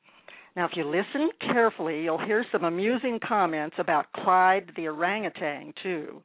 [0.54, 6.22] Now, if you listen carefully, you'll hear some amusing comments about Clyde the orangutan, too.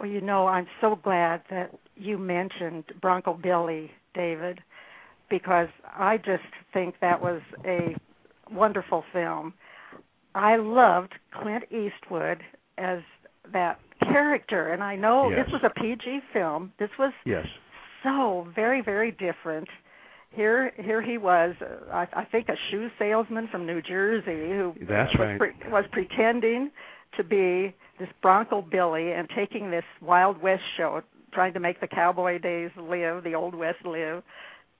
[0.00, 4.60] Well, you know, I'm so glad that you mentioned Bronco Billy, David,
[5.28, 7.96] because I just think that was a
[8.52, 9.54] wonderful film.
[10.34, 12.42] I loved Clint Eastwood
[12.76, 13.00] as
[13.52, 15.46] that character, and I know Yes.
[15.46, 16.72] this was a PG film.
[16.78, 17.46] This was Yes.
[18.02, 19.68] so very, very different.
[20.30, 21.54] Here, here he was.
[21.60, 25.38] Uh, I, I think a shoe salesman from New Jersey who That's was, right.
[25.38, 26.70] pre- was pretending
[27.16, 31.00] to be this Bronco Billy and taking this Wild West show,
[31.32, 34.22] trying to make the cowboy days live, the Old West live,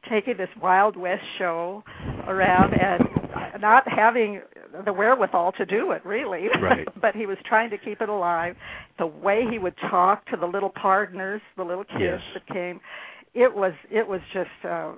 [0.09, 1.83] taking this Wild West show
[2.27, 4.41] around and not having
[4.85, 6.47] the wherewithal to do it, really.
[6.61, 6.87] Right.
[7.01, 8.57] but he was trying to keep it alive.
[8.99, 12.21] The way he would talk to the little partners, the little kids Yes.
[12.35, 12.81] that came,
[13.35, 14.93] it was it was just uh,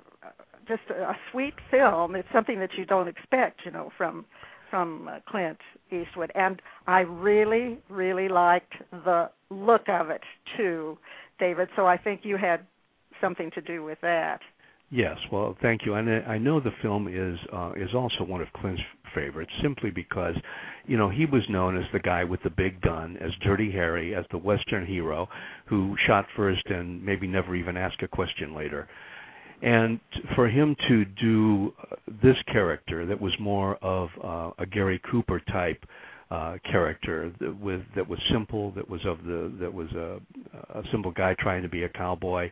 [0.67, 2.15] just a sweet film.
[2.15, 4.25] It's something that you don't expect, you know, from
[4.69, 5.57] from uh, Clint
[5.91, 10.21] Eastwood, and I really, really liked the look of it
[10.55, 10.97] too,
[11.39, 11.67] David.
[11.75, 12.61] So I think you had
[13.19, 14.39] something to do with that.
[14.91, 15.93] Yes, well, thank you.
[15.95, 18.81] And I I know the film is uh, is also one of Clint's
[19.15, 20.35] favorites, simply because,
[20.85, 24.13] you know, he was known as the guy with the big gun, as Dirty Harry,
[24.15, 25.27] as the Western hero
[25.65, 28.87] who shot first and maybe never even asked a question later.
[29.61, 29.99] And
[30.35, 35.39] for him to do uh, this character that was more of uh, a Gary Cooper
[35.51, 35.83] type
[36.31, 40.19] uh, character that with that was simple, that was of the that was a,
[40.79, 42.49] a simple guy trying to be a cowboy,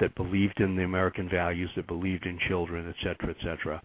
[0.00, 3.80] that believed in the American values, that believed in children, et cetera, et cetera.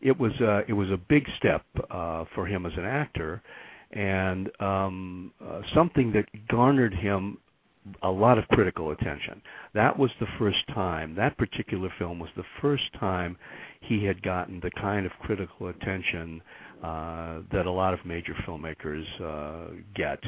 [0.00, 3.42] It was uh, it was a big step uh, for him as an actor,
[3.92, 7.38] and um, uh, something that garnered him
[8.02, 9.42] a lot of critical attention.
[9.74, 11.14] That was the first time.
[11.16, 13.36] That particular film was the first time
[13.80, 16.40] he had gotten the kind of critical attention
[16.82, 20.20] uh, that a lot of major filmmakers uh, get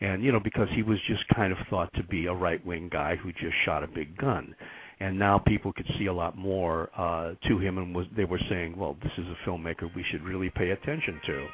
[0.00, 2.88] and you know because he was just kind of thought to be a right wing
[2.92, 4.54] guy who just shot a big gun.
[5.02, 8.40] And now people could see a lot more uh to him and was they were
[8.50, 11.46] saying well this is a filmmaker we should really pay attention to.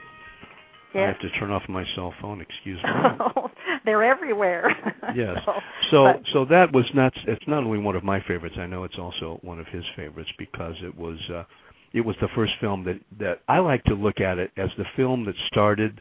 [0.94, 2.90] I have to turn off my cell phone excuse me.
[3.84, 4.70] They're everywhere.
[5.14, 5.36] yes.
[5.44, 5.52] So,
[5.90, 8.84] so but- so that was not it's not only one of my favorites i know
[8.84, 11.44] it's also one of his favorites because it was uh
[11.92, 14.84] it was the first film that that i like to look at it as the
[14.96, 16.00] film that started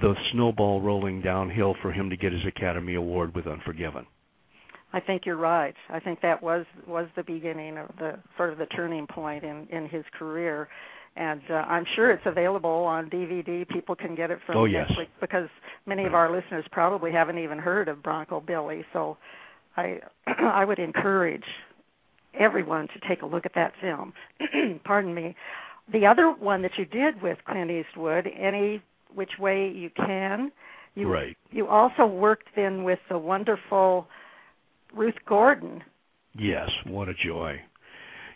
[0.00, 4.06] the snowball rolling downhill for him to get his academy award with unforgiven
[4.94, 5.74] I think you're right.
[5.90, 9.66] I think that was was the beginning of the sort of the turning point in
[9.72, 10.68] in his career,
[11.16, 13.68] and uh, I'm sure it's available on DVD.
[13.68, 14.88] People can get it from Oh, yes.
[14.88, 15.48] Netflix because
[15.84, 18.84] many of our listeners probably haven't even heard of Bronco Billy.
[18.92, 19.16] So,
[19.76, 21.42] I I would encourage
[22.38, 24.12] everyone to take a look at that film.
[24.84, 25.34] Pardon me.
[25.92, 28.80] The other one that you did with Clint Eastwood, any
[29.14, 30.52] which way you can.
[30.94, 31.36] You, Right.
[31.50, 34.06] You also worked then with the wonderful
[34.94, 35.82] Ruth Gordon.
[36.36, 37.60] Yes, what a joy.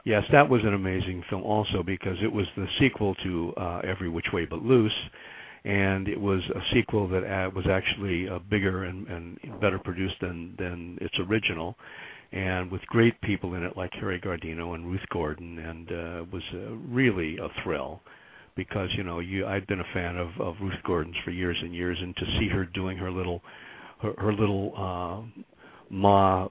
[0.04, 4.08] Yes, that was an amazing film also because it was the sequel to uh, Every
[4.08, 4.92] Which Way But Loose,
[5.64, 10.14] and it was a sequel that uh, was actually uh, bigger and, and better produced
[10.20, 11.76] than than its original,
[12.32, 16.42] and with great people in it like Harry Guardino and Ruth Gordon, and uh, was
[16.54, 18.00] uh, really a thrill
[18.58, 21.74] because you know you I'd been a fan of of Ruth Gordon's for years and
[21.74, 23.40] years, and to see her doing her little
[24.02, 25.40] her, her little uh,
[25.88, 26.48] Ma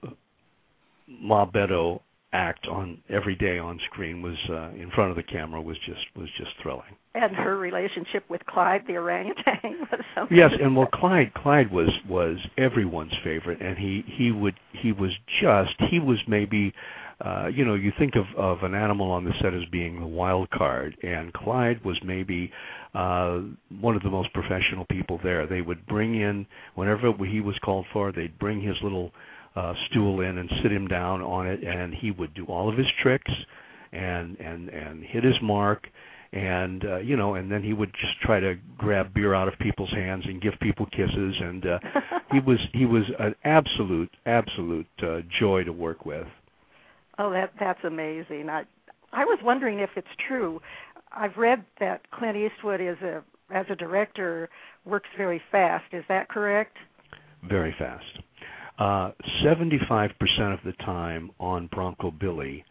[1.06, 2.00] Ma Beto
[2.32, 6.00] act on every day on screen was uh, in front of the camera was just
[6.16, 6.96] was just thrilling.
[7.14, 10.36] And her relationship with Clyde the orangutan was something.
[10.36, 15.12] Yes, and well Clyde Clyde was was everyone's favorite and he he would he was
[15.42, 16.72] just he was maybe
[17.20, 20.06] uh you know you think of of an animal on the set as being the
[20.06, 22.50] wild card and Clyde was maybe
[22.94, 23.40] uh
[23.80, 25.46] one of the most professional people there.
[25.46, 29.10] They would bring in whenever he was called for, they'd bring his little
[29.56, 32.78] uh stool in and sit him down on it and he would do all of
[32.78, 33.32] his tricks
[33.92, 35.86] and and and hit his mark.
[36.30, 39.58] And uh, you know and then he would just try to grab beer out of
[39.58, 41.34] people's hands and give people kisses.
[41.40, 41.78] And uh,
[42.32, 46.26] he was he was an absolute absolute uh, joy to work with
[47.18, 48.48] Oh, that that's amazing.
[48.48, 48.62] I
[49.12, 50.60] I was wondering if it's true.
[51.12, 54.48] I've read that Clint Eastwood is a as a director
[54.84, 55.84] works very fast.
[55.92, 56.76] Is that correct?
[57.48, 58.04] very fast
[58.78, 59.12] uh
[59.44, 60.10] 75%
[60.52, 62.64] of the time on Bronco Billy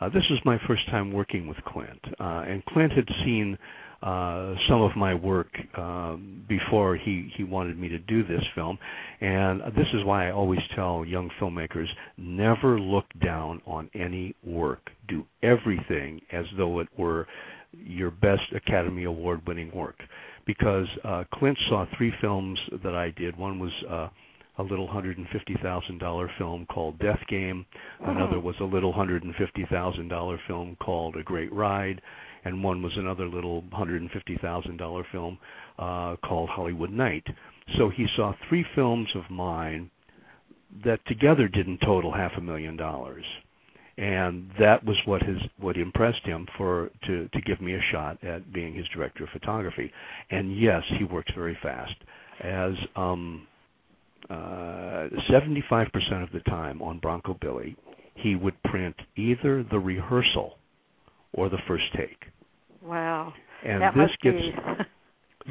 [0.00, 3.58] uh, this was my first time working with Clint, uh, and Clint had seen
[4.02, 8.78] uh, some of my work um, before he he wanted me to do this film,
[9.20, 14.90] and this is why I always tell young filmmakers never look down on any work.
[15.08, 17.26] Do everything as though it were
[17.72, 19.96] your best Academy Award winning work,
[20.46, 23.36] because uh, Clint saw three films that I did.
[23.36, 24.08] One was uh,
[24.58, 27.66] a little hundred and fifty thousand dollar film called Death Game.
[28.00, 32.00] Another was a little hundred and fifty thousand dollar film called A Great Ride,
[32.48, 35.38] and one was another little hundred and fifty thousand dollar film
[35.78, 37.24] uh, called Hollywood Night.
[37.76, 39.90] So he saw three films of mine
[40.84, 43.24] that together didn't total half a million dollars
[43.96, 48.22] and that was what his what impressed him for to to give me a shot
[48.22, 49.90] at being his director of photography
[50.30, 51.94] and yes he works very fast
[52.44, 53.46] as um
[54.30, 57.76] uh, 75% of the time on Bronco Billy,
[58.14, 60.58] he would print either the rehearsal
[61.32, 62.24] or the first take.
[62.88, 63.32] Wow.
[63.64, 64.52] And that this must gets be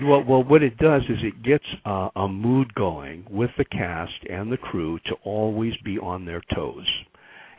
[0.06, 4.14] well, well, what it does is it gets uh, a mood going with the cast
[4.30, 6.88] and the crew to always be on their toes,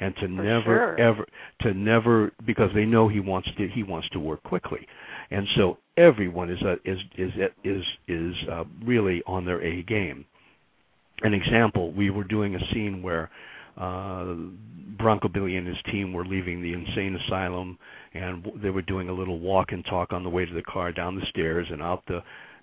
[0.01, 1.01] and to For never sure.
[1.01, 1.27] ever
[1.63, 4.87] to never because they know he wants to he wants to work quickly,
[5.31, 7.31] and so everyone is uh, is is
[7.65, 10.25] is is uh, really on their A game
[11.23, 13.31] an example, we were doing a scene where
[13.77, 14.35] uh,
[14.99, 17.79] Bronco Billy and his team were leaving the insane asylum,
[18.15, 20.93] and they were doing a little walk and talk on the way to the car,
[20.93, 22.21] down the stairs and out the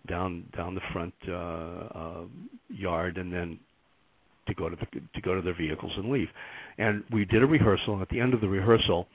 [0.08, 2.26] down down the front uh, uh,
[2.70, 3.60] yard, and then
[4.48, 6.30] to go to the to go to their vehicles and leave.
[6.78, 7.94] And we did a rehearsal.
[7.94, 9.08] And at the end of the rehearsal,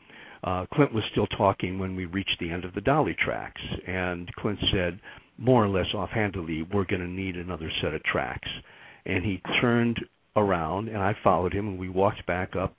[0.44, 4.30] uh, Clint was still talking when we reached the end of the dolly tracks, and
[4.36, 5.00] Clint said,
[5.38, 8.48] more or less offhandedly, "We're going to need another set of tracks."
[9.06, 9.98] and he turned
[10.36, 12.74] around and I followed him and we walked back up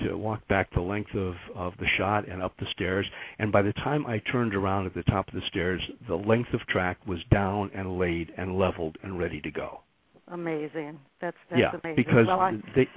[0.00, 3.06] to walk back the length of of the shot and up the stairs
[3.38, 6.52] and by the time I turned around at the top of the stairs the length
[6.54, 9.80] of track was down and laid and leveled and ready to go.
[10.28, 10.98] amazing.
[11.20, 11.96] That's that's yeah, amazing.
[11.96, 12.88] because well, I, they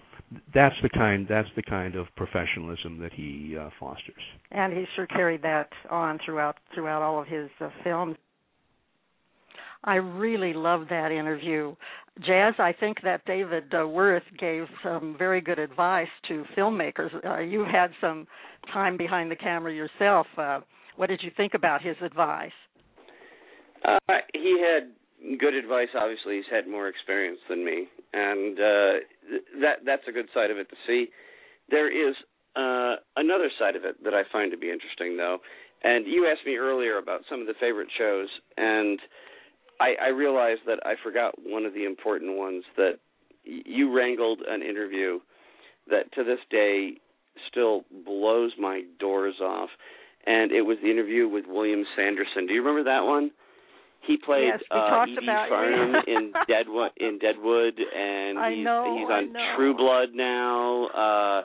[0.54, 4.24] that's the kind that's the kind of professionalism that he uh, fosters.
[4.52, 8.16] and he sure carried that on throughout throughout all of his uh, films.
[9.84, 11.76] I really love that interview.
[12.26, 17.10] Jazz, I think that David uh, Worth gave some very good advice to filmmakers.
[17.26, 18.28] Uh, you've had some
[18.74, 20.28] time behind the camera yourself.
[20.38, 20.60] Uh,
[20.98, 22.52] what did you think about his advice?
[23.86, 23.98] Uh,
[24.34, 25.88] he had good advice.
[25.96, 28.92] Obviously, he's had more experience than me, and uh,
[29.30, 31.08] th- that that's a good side of it to see.
[31.70, 32.16] There is
[32.56, 35.38] uh, another side of it that I find to be interesting, though.
[35.84, 39.00] And you asked me earlier about some of the favorite shows, and
[39.80, 43.00] I, I realized that I forgot one of the important ones that
[43.44, 45.20] you wrangled an interview
[45.90, 46.94] that to this day
[47.50, 49.70] still blows my doors off,
[50.28, 52.46] and it was the interview with William Sanderson.
[52.48, 53.32] Do you remember that one?
[54.06, 59.10] He played Yes, uh, about- Farnum in Deadwood in Deadwood, and I he's know, he's
[59.10, 59.34] on.
[59.58, 60.88] True Blood now.
[60.88, 61.42] Uh,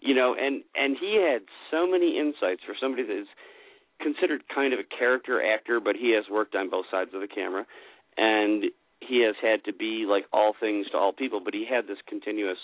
[0.00, 3.28] you know, and and he had so many insights for somebody that is
[4.02, 7.28] considered kind of a character actor, but he has worked on both sides of the
[7.28, 7.66] camera,
[8.16, 8.64] and
[9.00, 11.40] he has had to be like all things to all people.
[11.44, 12.58] But he had this continuous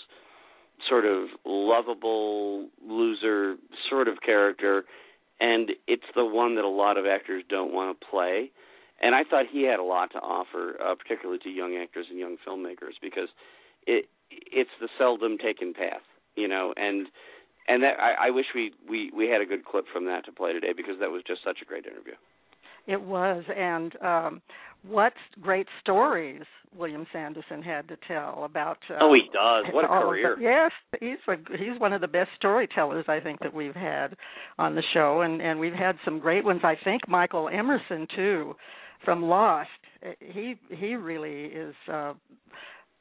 [0.87, 3.55] sort of lovable loser
[3.89, 4.85] sort of character,
[5.39, 8.51] and it's the one that a lot of actors don't want to play.
[9.01, 12.19] And I thought he had a lot to offer, uh, particularly to young actors and
[12.19, 13.29] young filmmakers, because
[13.87, 16.03] it it's the seldom taken path,
[16.35, 17.07] you know, and
[17.69, 20.31] and that I, I wish we, we we had a good clip from that to
[20.31, 22.13] play today because that was just such a great interview.
[22.87, 24.41] It was, and um,
[24.87, 26.41] what great stories
[26.75, 28.77] William Sanderson had to tell about.
[28.89, 29.65] Uh, Oh, he does.
[29.73, 30.37] What a career.
[30.39, 34.15] yes, he's a, he's one of the best storytellers I think that we've had
[34.57, 36.61] on the show, and and we've had some great ones.
[36.63, 38.55] I think Michael Emerson too,
[39.05, 39.69] from Lost.
[40.19, 41.75] He he really is.
[41.91, 42.13] Uh,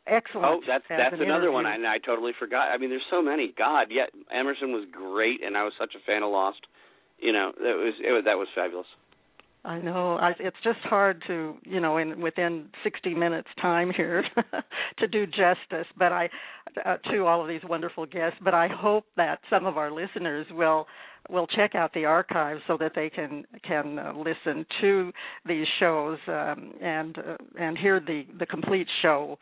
[0.09, 0.47] Excellent.
[0.47, 1.85] Oh, that's that's an another one, interview.
[1.85, 2.69] and I totally forgot.
[2.73, 3.53] I mean, there's so many.
[3.57, 6.61] God, yeah, Emerson was great, and I was such a fan of Lost.
[7.19, 8.87] You know, that was it was that was fabulous.
[9.65, 10.17] I know.
[10.17, 14.25] I, it's just hard to, you know, in within 60 minutes time here
[14.99, 15.87] to do justice.
[15.99, 16.31] But I,
[16.85, 18.39] uh, to all of these wonderful guests.
[18.43, 20.87] But I hope that some of our listeners will
[21.29, 25.13] will check out the archives so that they can can uh, listen to
[25.47, 29.39] these shows um, and uh, and hear the the complete show.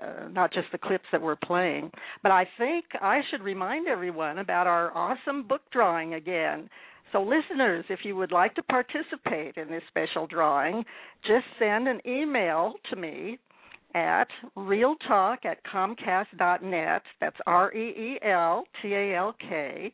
[0.00, 1.90] Uh, not just the clips that we're playing,
[2.22, 6.70] but I think I should remind everyone about our awesome book drawing again.
[7.12, 10.84] So, listeners, if you would like to participate in this special drawing,
[11.26, 13.38] just send an email to me
[13.94, 17.02] at reeltalk at comcast.net.
[17.20, 19.92] That's R E E L T A L K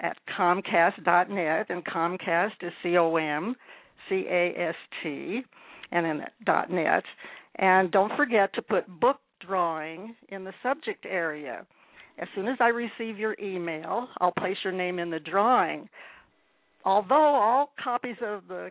[0.00, 3.54] at comcast.net, and Comcast is C O M
[4.08, 5.42] C A S T,
[5.92, 7.04] and then dot .net.
[7.56, 11.66] And don't forget to put book drawing in the subject area.
[12.18, 15.88] As soon as I receive your email, I'll place your name in the drawing.
[16.84, 18.70] Although all copies of the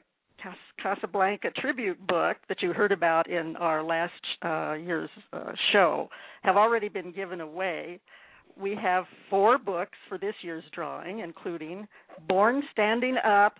[0.82, 6.10] Casablanca tribute book that you heard about in our last uh, year's uh, show
[6.44, 8.00] have already been given away,
[8.60, 11.88] we have four books for this year's drawing, including
[12.28, 13.56] Born Standing Up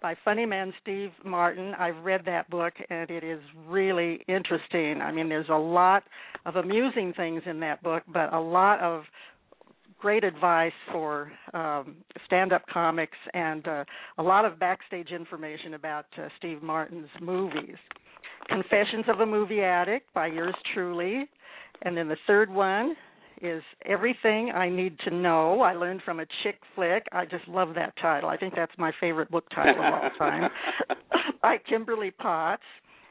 [0.00, 1.74] by funny man Steve Martin.
[1.78, 5.00] I've read that book and it is really interesting.
[5.00, 6.04] I mean, there's a lot
[6.46, 9.02] of amusing things in that book, but a lot of
[9.98, 11.96] great advice for um,
[12.26, 13.84] stand-up comics and uh,
[14.18, 17.76] a lot of backstage information about uh, Steve Martin's movies.
[18.48, 21.28] Confessions of a Movie Addict by yours truly,
[21.82, 22.94] and then the third one
[23.42, 25.60] is Everything I Need to Know.
[25.60, 27.04] I learned from a chick flick.
[27.12, 28.28] I just love that title.
[28.28, 30.50] I think that's my favorite book title of all time.
[31.42, 32.62] by Kimberly Potts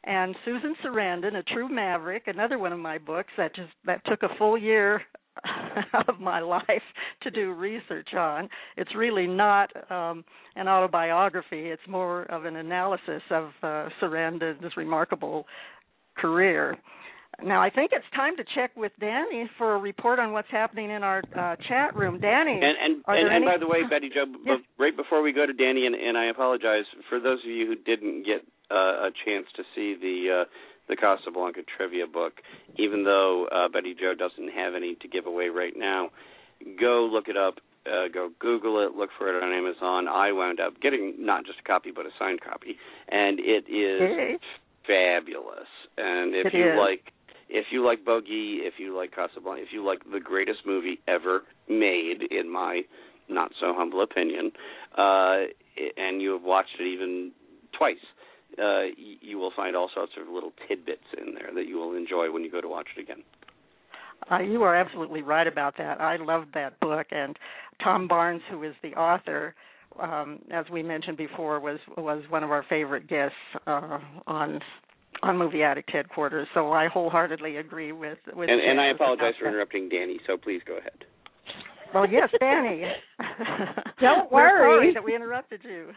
[0.04, 4.24] and Susan Sarandon, A True Maverick, another one of my books that just that took
[4.24, 5.02] a full year
[6.08, 6.82] of my life
[7.24, 8.50] to do research on.
[8.76, 10.24] It's really not um,
[10.56, 11.70] an autobiography.
[11.70, 15.46] It's more of an analysis of uh, Sarandon's remarkable
[16.18, 16.78] career.
[17.44, 20.90] Now I think it's time to check with Danny for a report on what's happening
[20.90, 22.20] in our uh, chat room.
[22.20, 24.60] Danny, and and and, and by the way, Betty Jo, yes.
[24.80, 27.76] right before we go to Danny, and, and I apologize for those of you who
[27.76, 30.46] didn't get uh, a chance to see the uh,
[30.88, 32.42] the Casablanca trivia book,
[32.78, 36.10] even though uh, Betty Jo doesn't have any to give away right now.
[36.80, 37.56] Go look it up.
[37.86, 38.96] Uh, go Google it.
[38.96, 40.08] Look for it on Amazon.
[40.08, 42.78] I wound up getting not just a copy, but a signed copy,
[43.10, 44.40] and it is
[44.86, 45.68] fabulous.
[45.98, 46.78] And if it you is.
[46.78, 47.14] like
[47.50, 51.44] if you like Bogey, if you like Casablanca, if you like the greatest movie ever
[51.70, 52.82] made, in my
[53.30, 54.52] not so humble opinion,
[54.98, 55.44] uh,
[55.98, 57.32] and you have watched it even
[57.78, 57.96] twice,
[58.62, 58.84] uh,
[59.22, 62.44] you will find all sorts of little tidbits in there that you will enjoy when
[62.44, 63.24] you go to watch it again.
[64.32, 66.02] Uh, you are absolutely right about that.
[66.02, 67.38] I loved that book, and
[67.84, 69.54] Tom Barnes, who is the author,
[70.02, 73.36] um, as we mentioned before, was was one of our favorite guests
[73.68, 74.60] uh, on
[75.24, 76.48] on Movie Addict headquarters.
[76.54, 78.50] So I wholeheartedly agree with with.
[78.50, 79.50] And, and I apologize for that.
[79.50, 80.20] interrupting Danny.
[80.28, 81.06] So please go ahead.
[81.94, 82.84] Well, yes, Danny.
[84.02, 84.94] Don't We're sorry worry.
[84.94, 85.92] that we interrupted you.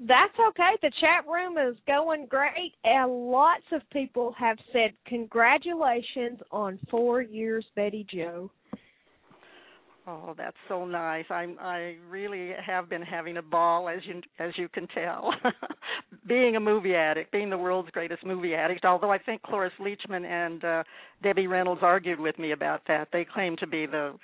[0.00, 0.76] That's okay.
[0.80, 7.20] The chat room is going great, and lots of people have said congratulations on four
[7.20, 8.50] years, Betty Jo.
[10.10, 11.26] Oh, that's so nice.
[11.28, 15.34] I'm I really have been having a ball as you as you can tell.
[16.26, 20.24] being a movie addict, being the world's greatest movie addict, although I think Cloris Leachman
[20.24, 20.82] and uh
[21.22, 23.08] Debbie Reynolds argued with me about that.
[23.12, 24.14] They claim to be the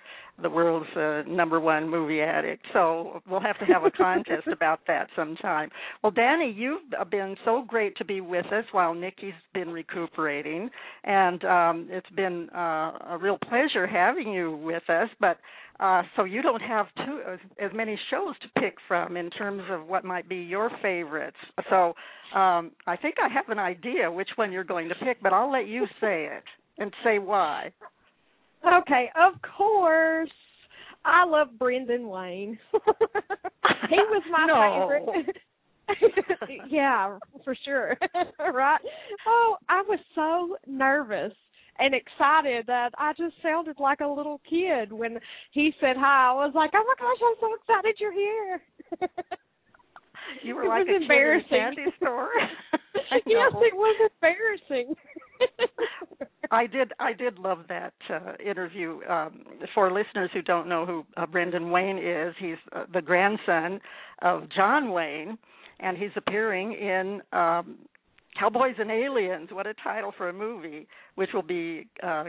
[0.42, 2.64] the world's uh, number one movie addict.
[2.72, 5.70] So we'll have to have a contest about that sometime.
[6.02, 6.80] Well, Danny, you've
[7.10, 10.70] been so great to be with us while Nikki's been recuperating,
[11.04, 15.08] and um, it's been uh, a real pleasure having you with us.
[15.20, 15.38] But
[15.80, 19.62] uh, so you don't have too, as, as many shows to pick from in terms
[19.70, 21.36] of what might be your favorites.
[21.68, 21.94] So
[22.38, 25.50] um, I think I have an idea which one you're going to pick, but I'll
[25.50, 26.44] let you say it
[26.78, 27.72] and say why.
[28.66, 30.30] Okay, of course.
[31.04, 32.58] I love Brendan Wayne.
[32.72, 34.88] he was my No.
[34.88, 35.36] favorite.
[36.70, 37.96] yeah, for sure.
[38.38, 38.80] right?
[39.26, 41.32] Oh, I was so nervous
[41.78, 45.18] and excited that I just sounded like a little kid when
[45.52, 46.30] he said hi.
[46.30, 48.62] I was like, "Oh my gosh, I'm so excited you're here."
[50.42, 51.48] You were It like was a kid in a embarrassing.
[51.50, 52.30] candy store.
[53.26, 54.94] Yes, it was embarrassing.
[56.50, 59.00] I did I did love that uh, interview.
[59.08, 59.44] Um,
[59.74, 63.80] for listeners who don't know who uh, Brendan Wayne is, he's uh, the grandson
[64.22, 65.36] of John Wayne,
[65.80, 67.78] and he's appearing in um,
[68.38, 69.48] Cowboys and Aliens.
[69.52, 72.24] What a title for a movie, which will be uh,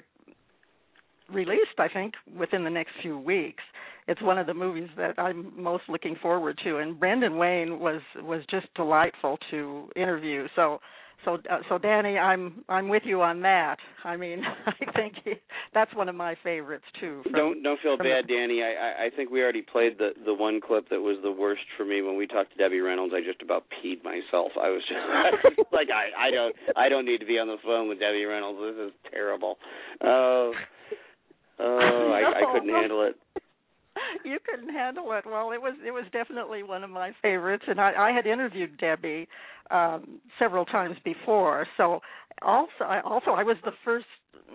[1.31, 3.63] released, I think, within the next few weeks.
[4.07, 8.01] It's one of the movies that I'm most looking forward to, and Brendan Wayne was
[8.17, 10.47] was just delightful to interview.
[10.55, 10.79] So
[11.23, 13.77] so uh, so Danny, I'm I'm with you on that.
[14.03, 15.33] I mean, I think he,
[15.73, 17.21] that's one of my favorites too.
[17.23, 18.61] from- don't don't feel bad, Danny.
[18.61, 21.61] I, I I think we already played the the one clip that was the worst
[21.77, 23.13] for me when we talked to Debbie Reynolds.
[23.15, 24.51] I just about peed myself.
[24.61, 27.87] I was just like I I don't I don't need to be on the phone
[27.87, 28.59] with Debbie Reynolds.
[28.59, 29.57] This is terrible.
[30.03, 30.53] Oh
[31.59, 33.15] oh I, I couldn't handle it.
[34.25, 35.25] you couldn't handle it.
[35.25, 38.77] Well, it was it was definitely one of my favorites, and I, I had interviewed
[38.77, 39.27] Debbie
[39.71, 41.67] um, several times before.
[41.77, 42.01] So
[42.41, 44.05] also, I, also I was the first.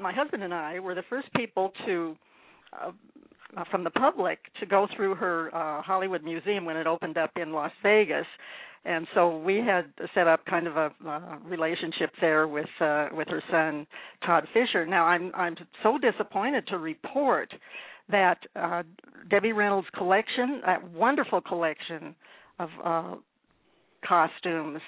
[0.01, 2.17] My husband and I were the first people to
[2.73, 2.91] uh,
[3.57, 7.33] uh, from the public to go through her uh, Hollywood Museum when it opened up
[7.37, 8.27] in Las Vegas,
[8.85, 13.29] and so we had set up kind of a uh, relationship there with uh, with
[13.29, 13.87] her son
[14.25, 14.87] Todd Fisher.
[14.87, 17.53] Now I'm I'm so disappointed to report
[18.11, 18.83] that uh,
[19.29, 22.15] Debbie Reynolds' collection, that wonderful collection
[22.59, 23.15] of uh,
[24.07, 24.81] costumes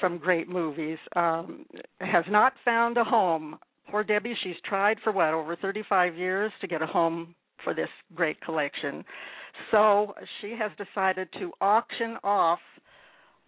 [0.00, 1.64] from great movies, um,
[2.00, 3.58] has not found a home.
[3.90, 7.88] Poor Debbie, she's tried for what over 35 years to get a home for this
[8.14, 9.04] great collection.
[9.70, 12.58] So she has decided to auction off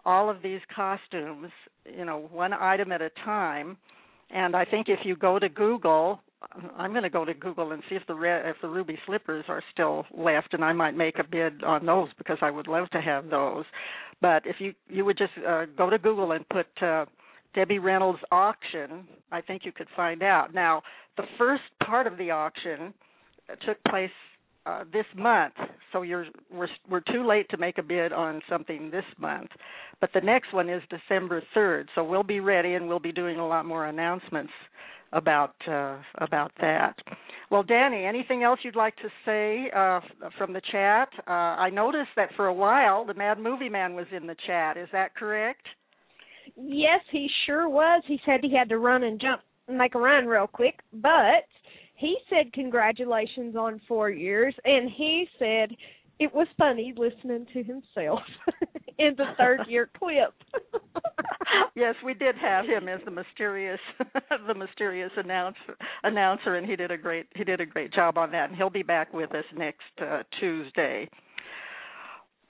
[0.05, 1.51] all of these costumes,
[1.85, 3.77] you know, one item at a time.
[4.31, 6.21] And I think if you go to Google,
[6.77, 8.17] I'm going to go to Google and see if the
[8.49, 12.09] if the ruby slippers are still left, and I might make a bid on those
[12.17, 13.65] because I would love to have those.
[14.21, 17.07] But if you you would just uh, go to Google and put uh,
[17.55, 20.55] Debbie Reynolds auction, I think you could find out.
[20.55, 20.83] Now,
[21.17, 22.95] the first part of the auction
[23.67, 24.11] took place
[24.65, 25.55] uh, this month,
[25.93, 29.51] so you're we're we're too late to make a bid on something this month.
[30.01, 33.39] But the next one is December 3rd, so we'll be ready and we'll be doing
[33.39, 34.53] a lot more announcements
[35.13, 36.95] about uh, about that.
[37.51, 40.01] Well, Danny, anything else you'd like to say uh,
[40.37, 41.09] from the chat?
[41.27, 44.77] Uh, I noticed that for a while the Mad Movie Man was in the chat.
[44.77, 45.67] Is that correct?
[46.57, 48.03] Yes, he sure was.
[48.07, 51.45] He said he had to run and jump, make a run real quick, but
[51.95, 55.75] he said congratulations on four years, and he said
[56.19, 58.21] it was funny listening to himself
[58.99, 60.35] in the third year clip.
[61.75, 63.81] yes, we did have him as the mysterious
[64.47, 68.31] the mysterious announcer announcer and he did a great he did a great job on
[68.33, 71.09] that and he'll be back with us next uh, Tuesday.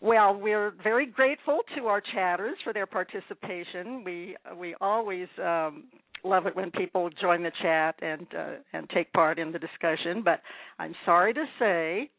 [0.00, 4.04] Well, we're very grateful to our chatters for their participation.
[4.04, 5.84] We we always um,
[6.24, 10.22] love it when people join the chat and uh, and take part in the discussion.
[10.24, 10.40] But
[10.78, 12.10] I'm sorry to say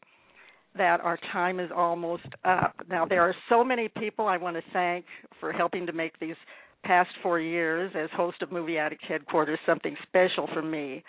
[0.76, 2.74] that our time is almost up.
[2.88, 5.04] Now there are so many people I want to thank
[5.40, 6.36] for helping to make these
[6.84, 11.02] past four years as host of Movie Addict Headquarters something special for me.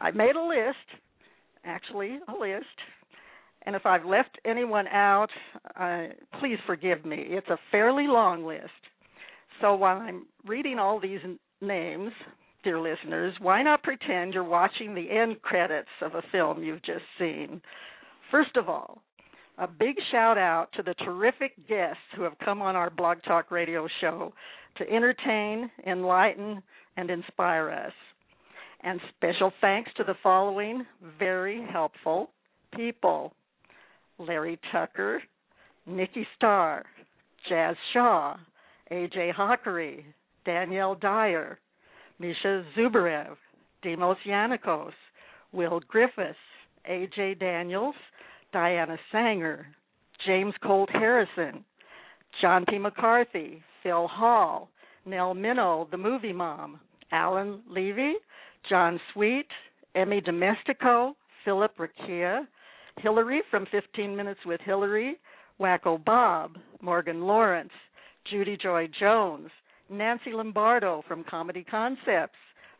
[0.00, 1.00] I made a list,
[1.64, 2.66] actually a list,
[3.64, 5.28] and if I've left anyone out,
[5.78, 6.04] uh,
[6.40, 7.16] please forgive me.
[7.28, 8.70] It's a fairly long list.
[9.60, 11.20] So while I'm reading all these
[11.60, 12.10] names,
[12.64, 17.04] dear listeners, why not pretend you're watching the end credits of a film you've just
[17.18, 17.60] seen?
[18.32, 19.02] First of all,
[19.58, 23.50] a big shout out to the terrific guests who have come on our Blog Talk
[23.50, 24.32] Radio show
[24.78, 26.62] to entertain, enlighten,
[26.96, 27.92] and inspire us.
[28.82, 30.86] And special thanks to the following
[31.18, 32.30] very helpful
[32.74, 33.34] people
[34.18, 35.22] Larry Tucker,
[35.86, 36.86] Nikki Starr,
[37.50, 38.36] Jazz Shaw,
[38.90, 40.04] AJ Hakari,
[40.46, 41.58] Danielle Dyer,
[42.18, 43.36] Misha Zubarev,
[43.82, 44.92] Demos Yanikos,
[45.52, 46.38] Will Griffiths,
[46.90, 47.94] AJ Daniels,
[48.52, 49.66] Diana Sanger,
[50.26, 51.64] James Colt Harrison,
[52.40, 52.78] John P.
[52.78, 54.68] McCarthy, Phil Hall,
[55.04, 56.80] Nell Minow, the movie mom,
[57.10, 58.14] Alan Levy,
[58.68, 59.48] John Sweet,
[59.94, 62.46] Emmy Domestico, Philip Rakia,
[62.98, 65.16] Hillary from 15 Minutes with Hillary,
[65.60, 67.72] Wacko Bob, Morgan Lawrence,
[68.30, 69.50] Judy Joy Jones,
[69.90, 72.38] Nancy Lombardo from Comedy Concepts,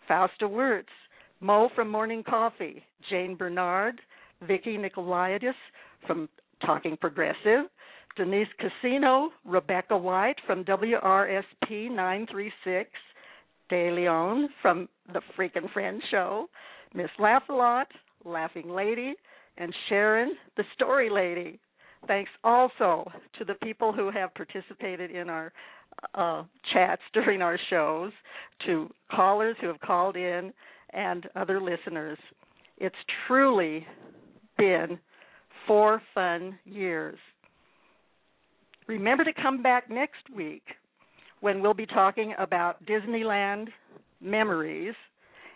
[0.09, 0.89] Fausta Wirtz,
[1.41, 4.01] Mo from Morning Coffee, Jane Bernard,
[4.47, 5.55] Vicki Nicolaitis
[6.07, 6.29] from
[6.65, 7.67] Talking Progressive,
[8.17, 12.91] Denise Casino, Rebecca White from WRSP 936,
[13.69, 16.49] De Leon from The Freakin' Friends Show,
[16.95, 17.89] Miss Laugh a Lot,
[18.25, 19.15] Laughing Lady,
[19.57, 21.59] and Sharon, the Story Lady.
[22.07, 25.53] Thanks also to the people who have participated in our
[26.15, 28.13] uh, chats during our shows,
[28.67, 30.53] to callers who have called in,
[30.93, 32.19] and other listeners.
[32.79, 33.87] It's truly
[34.63, 34.99] been
[35.67, 37.19] four fun years.
[38.87, 40.63] Remember to come back next week
[41.41, 43.67] when we'll be talking about Disneyland
[44.21, 44.95] memories.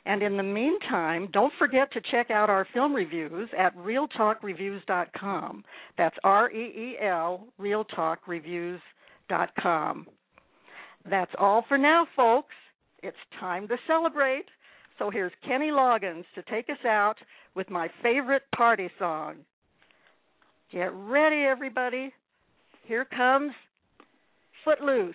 [0.07, 5.65] And in the meantime, don't forget to check out our film reviews at reeltalkreviews.com.
[5.99, 10.07] That's R E E L, reeltalkreviews.com.
[11.09, 12.55] That's all for now, folks.
[13.03, 14.47] It's time to celebrate.
[14.99, 17.17] So here's Kenny Loggins to take us out
[17.55, 19.37] with my favorite party song.
[20.73, 22.13] Get ready, everybody.
[22.85, 23.53] Here comes
[24.65, 25.15] Footloose.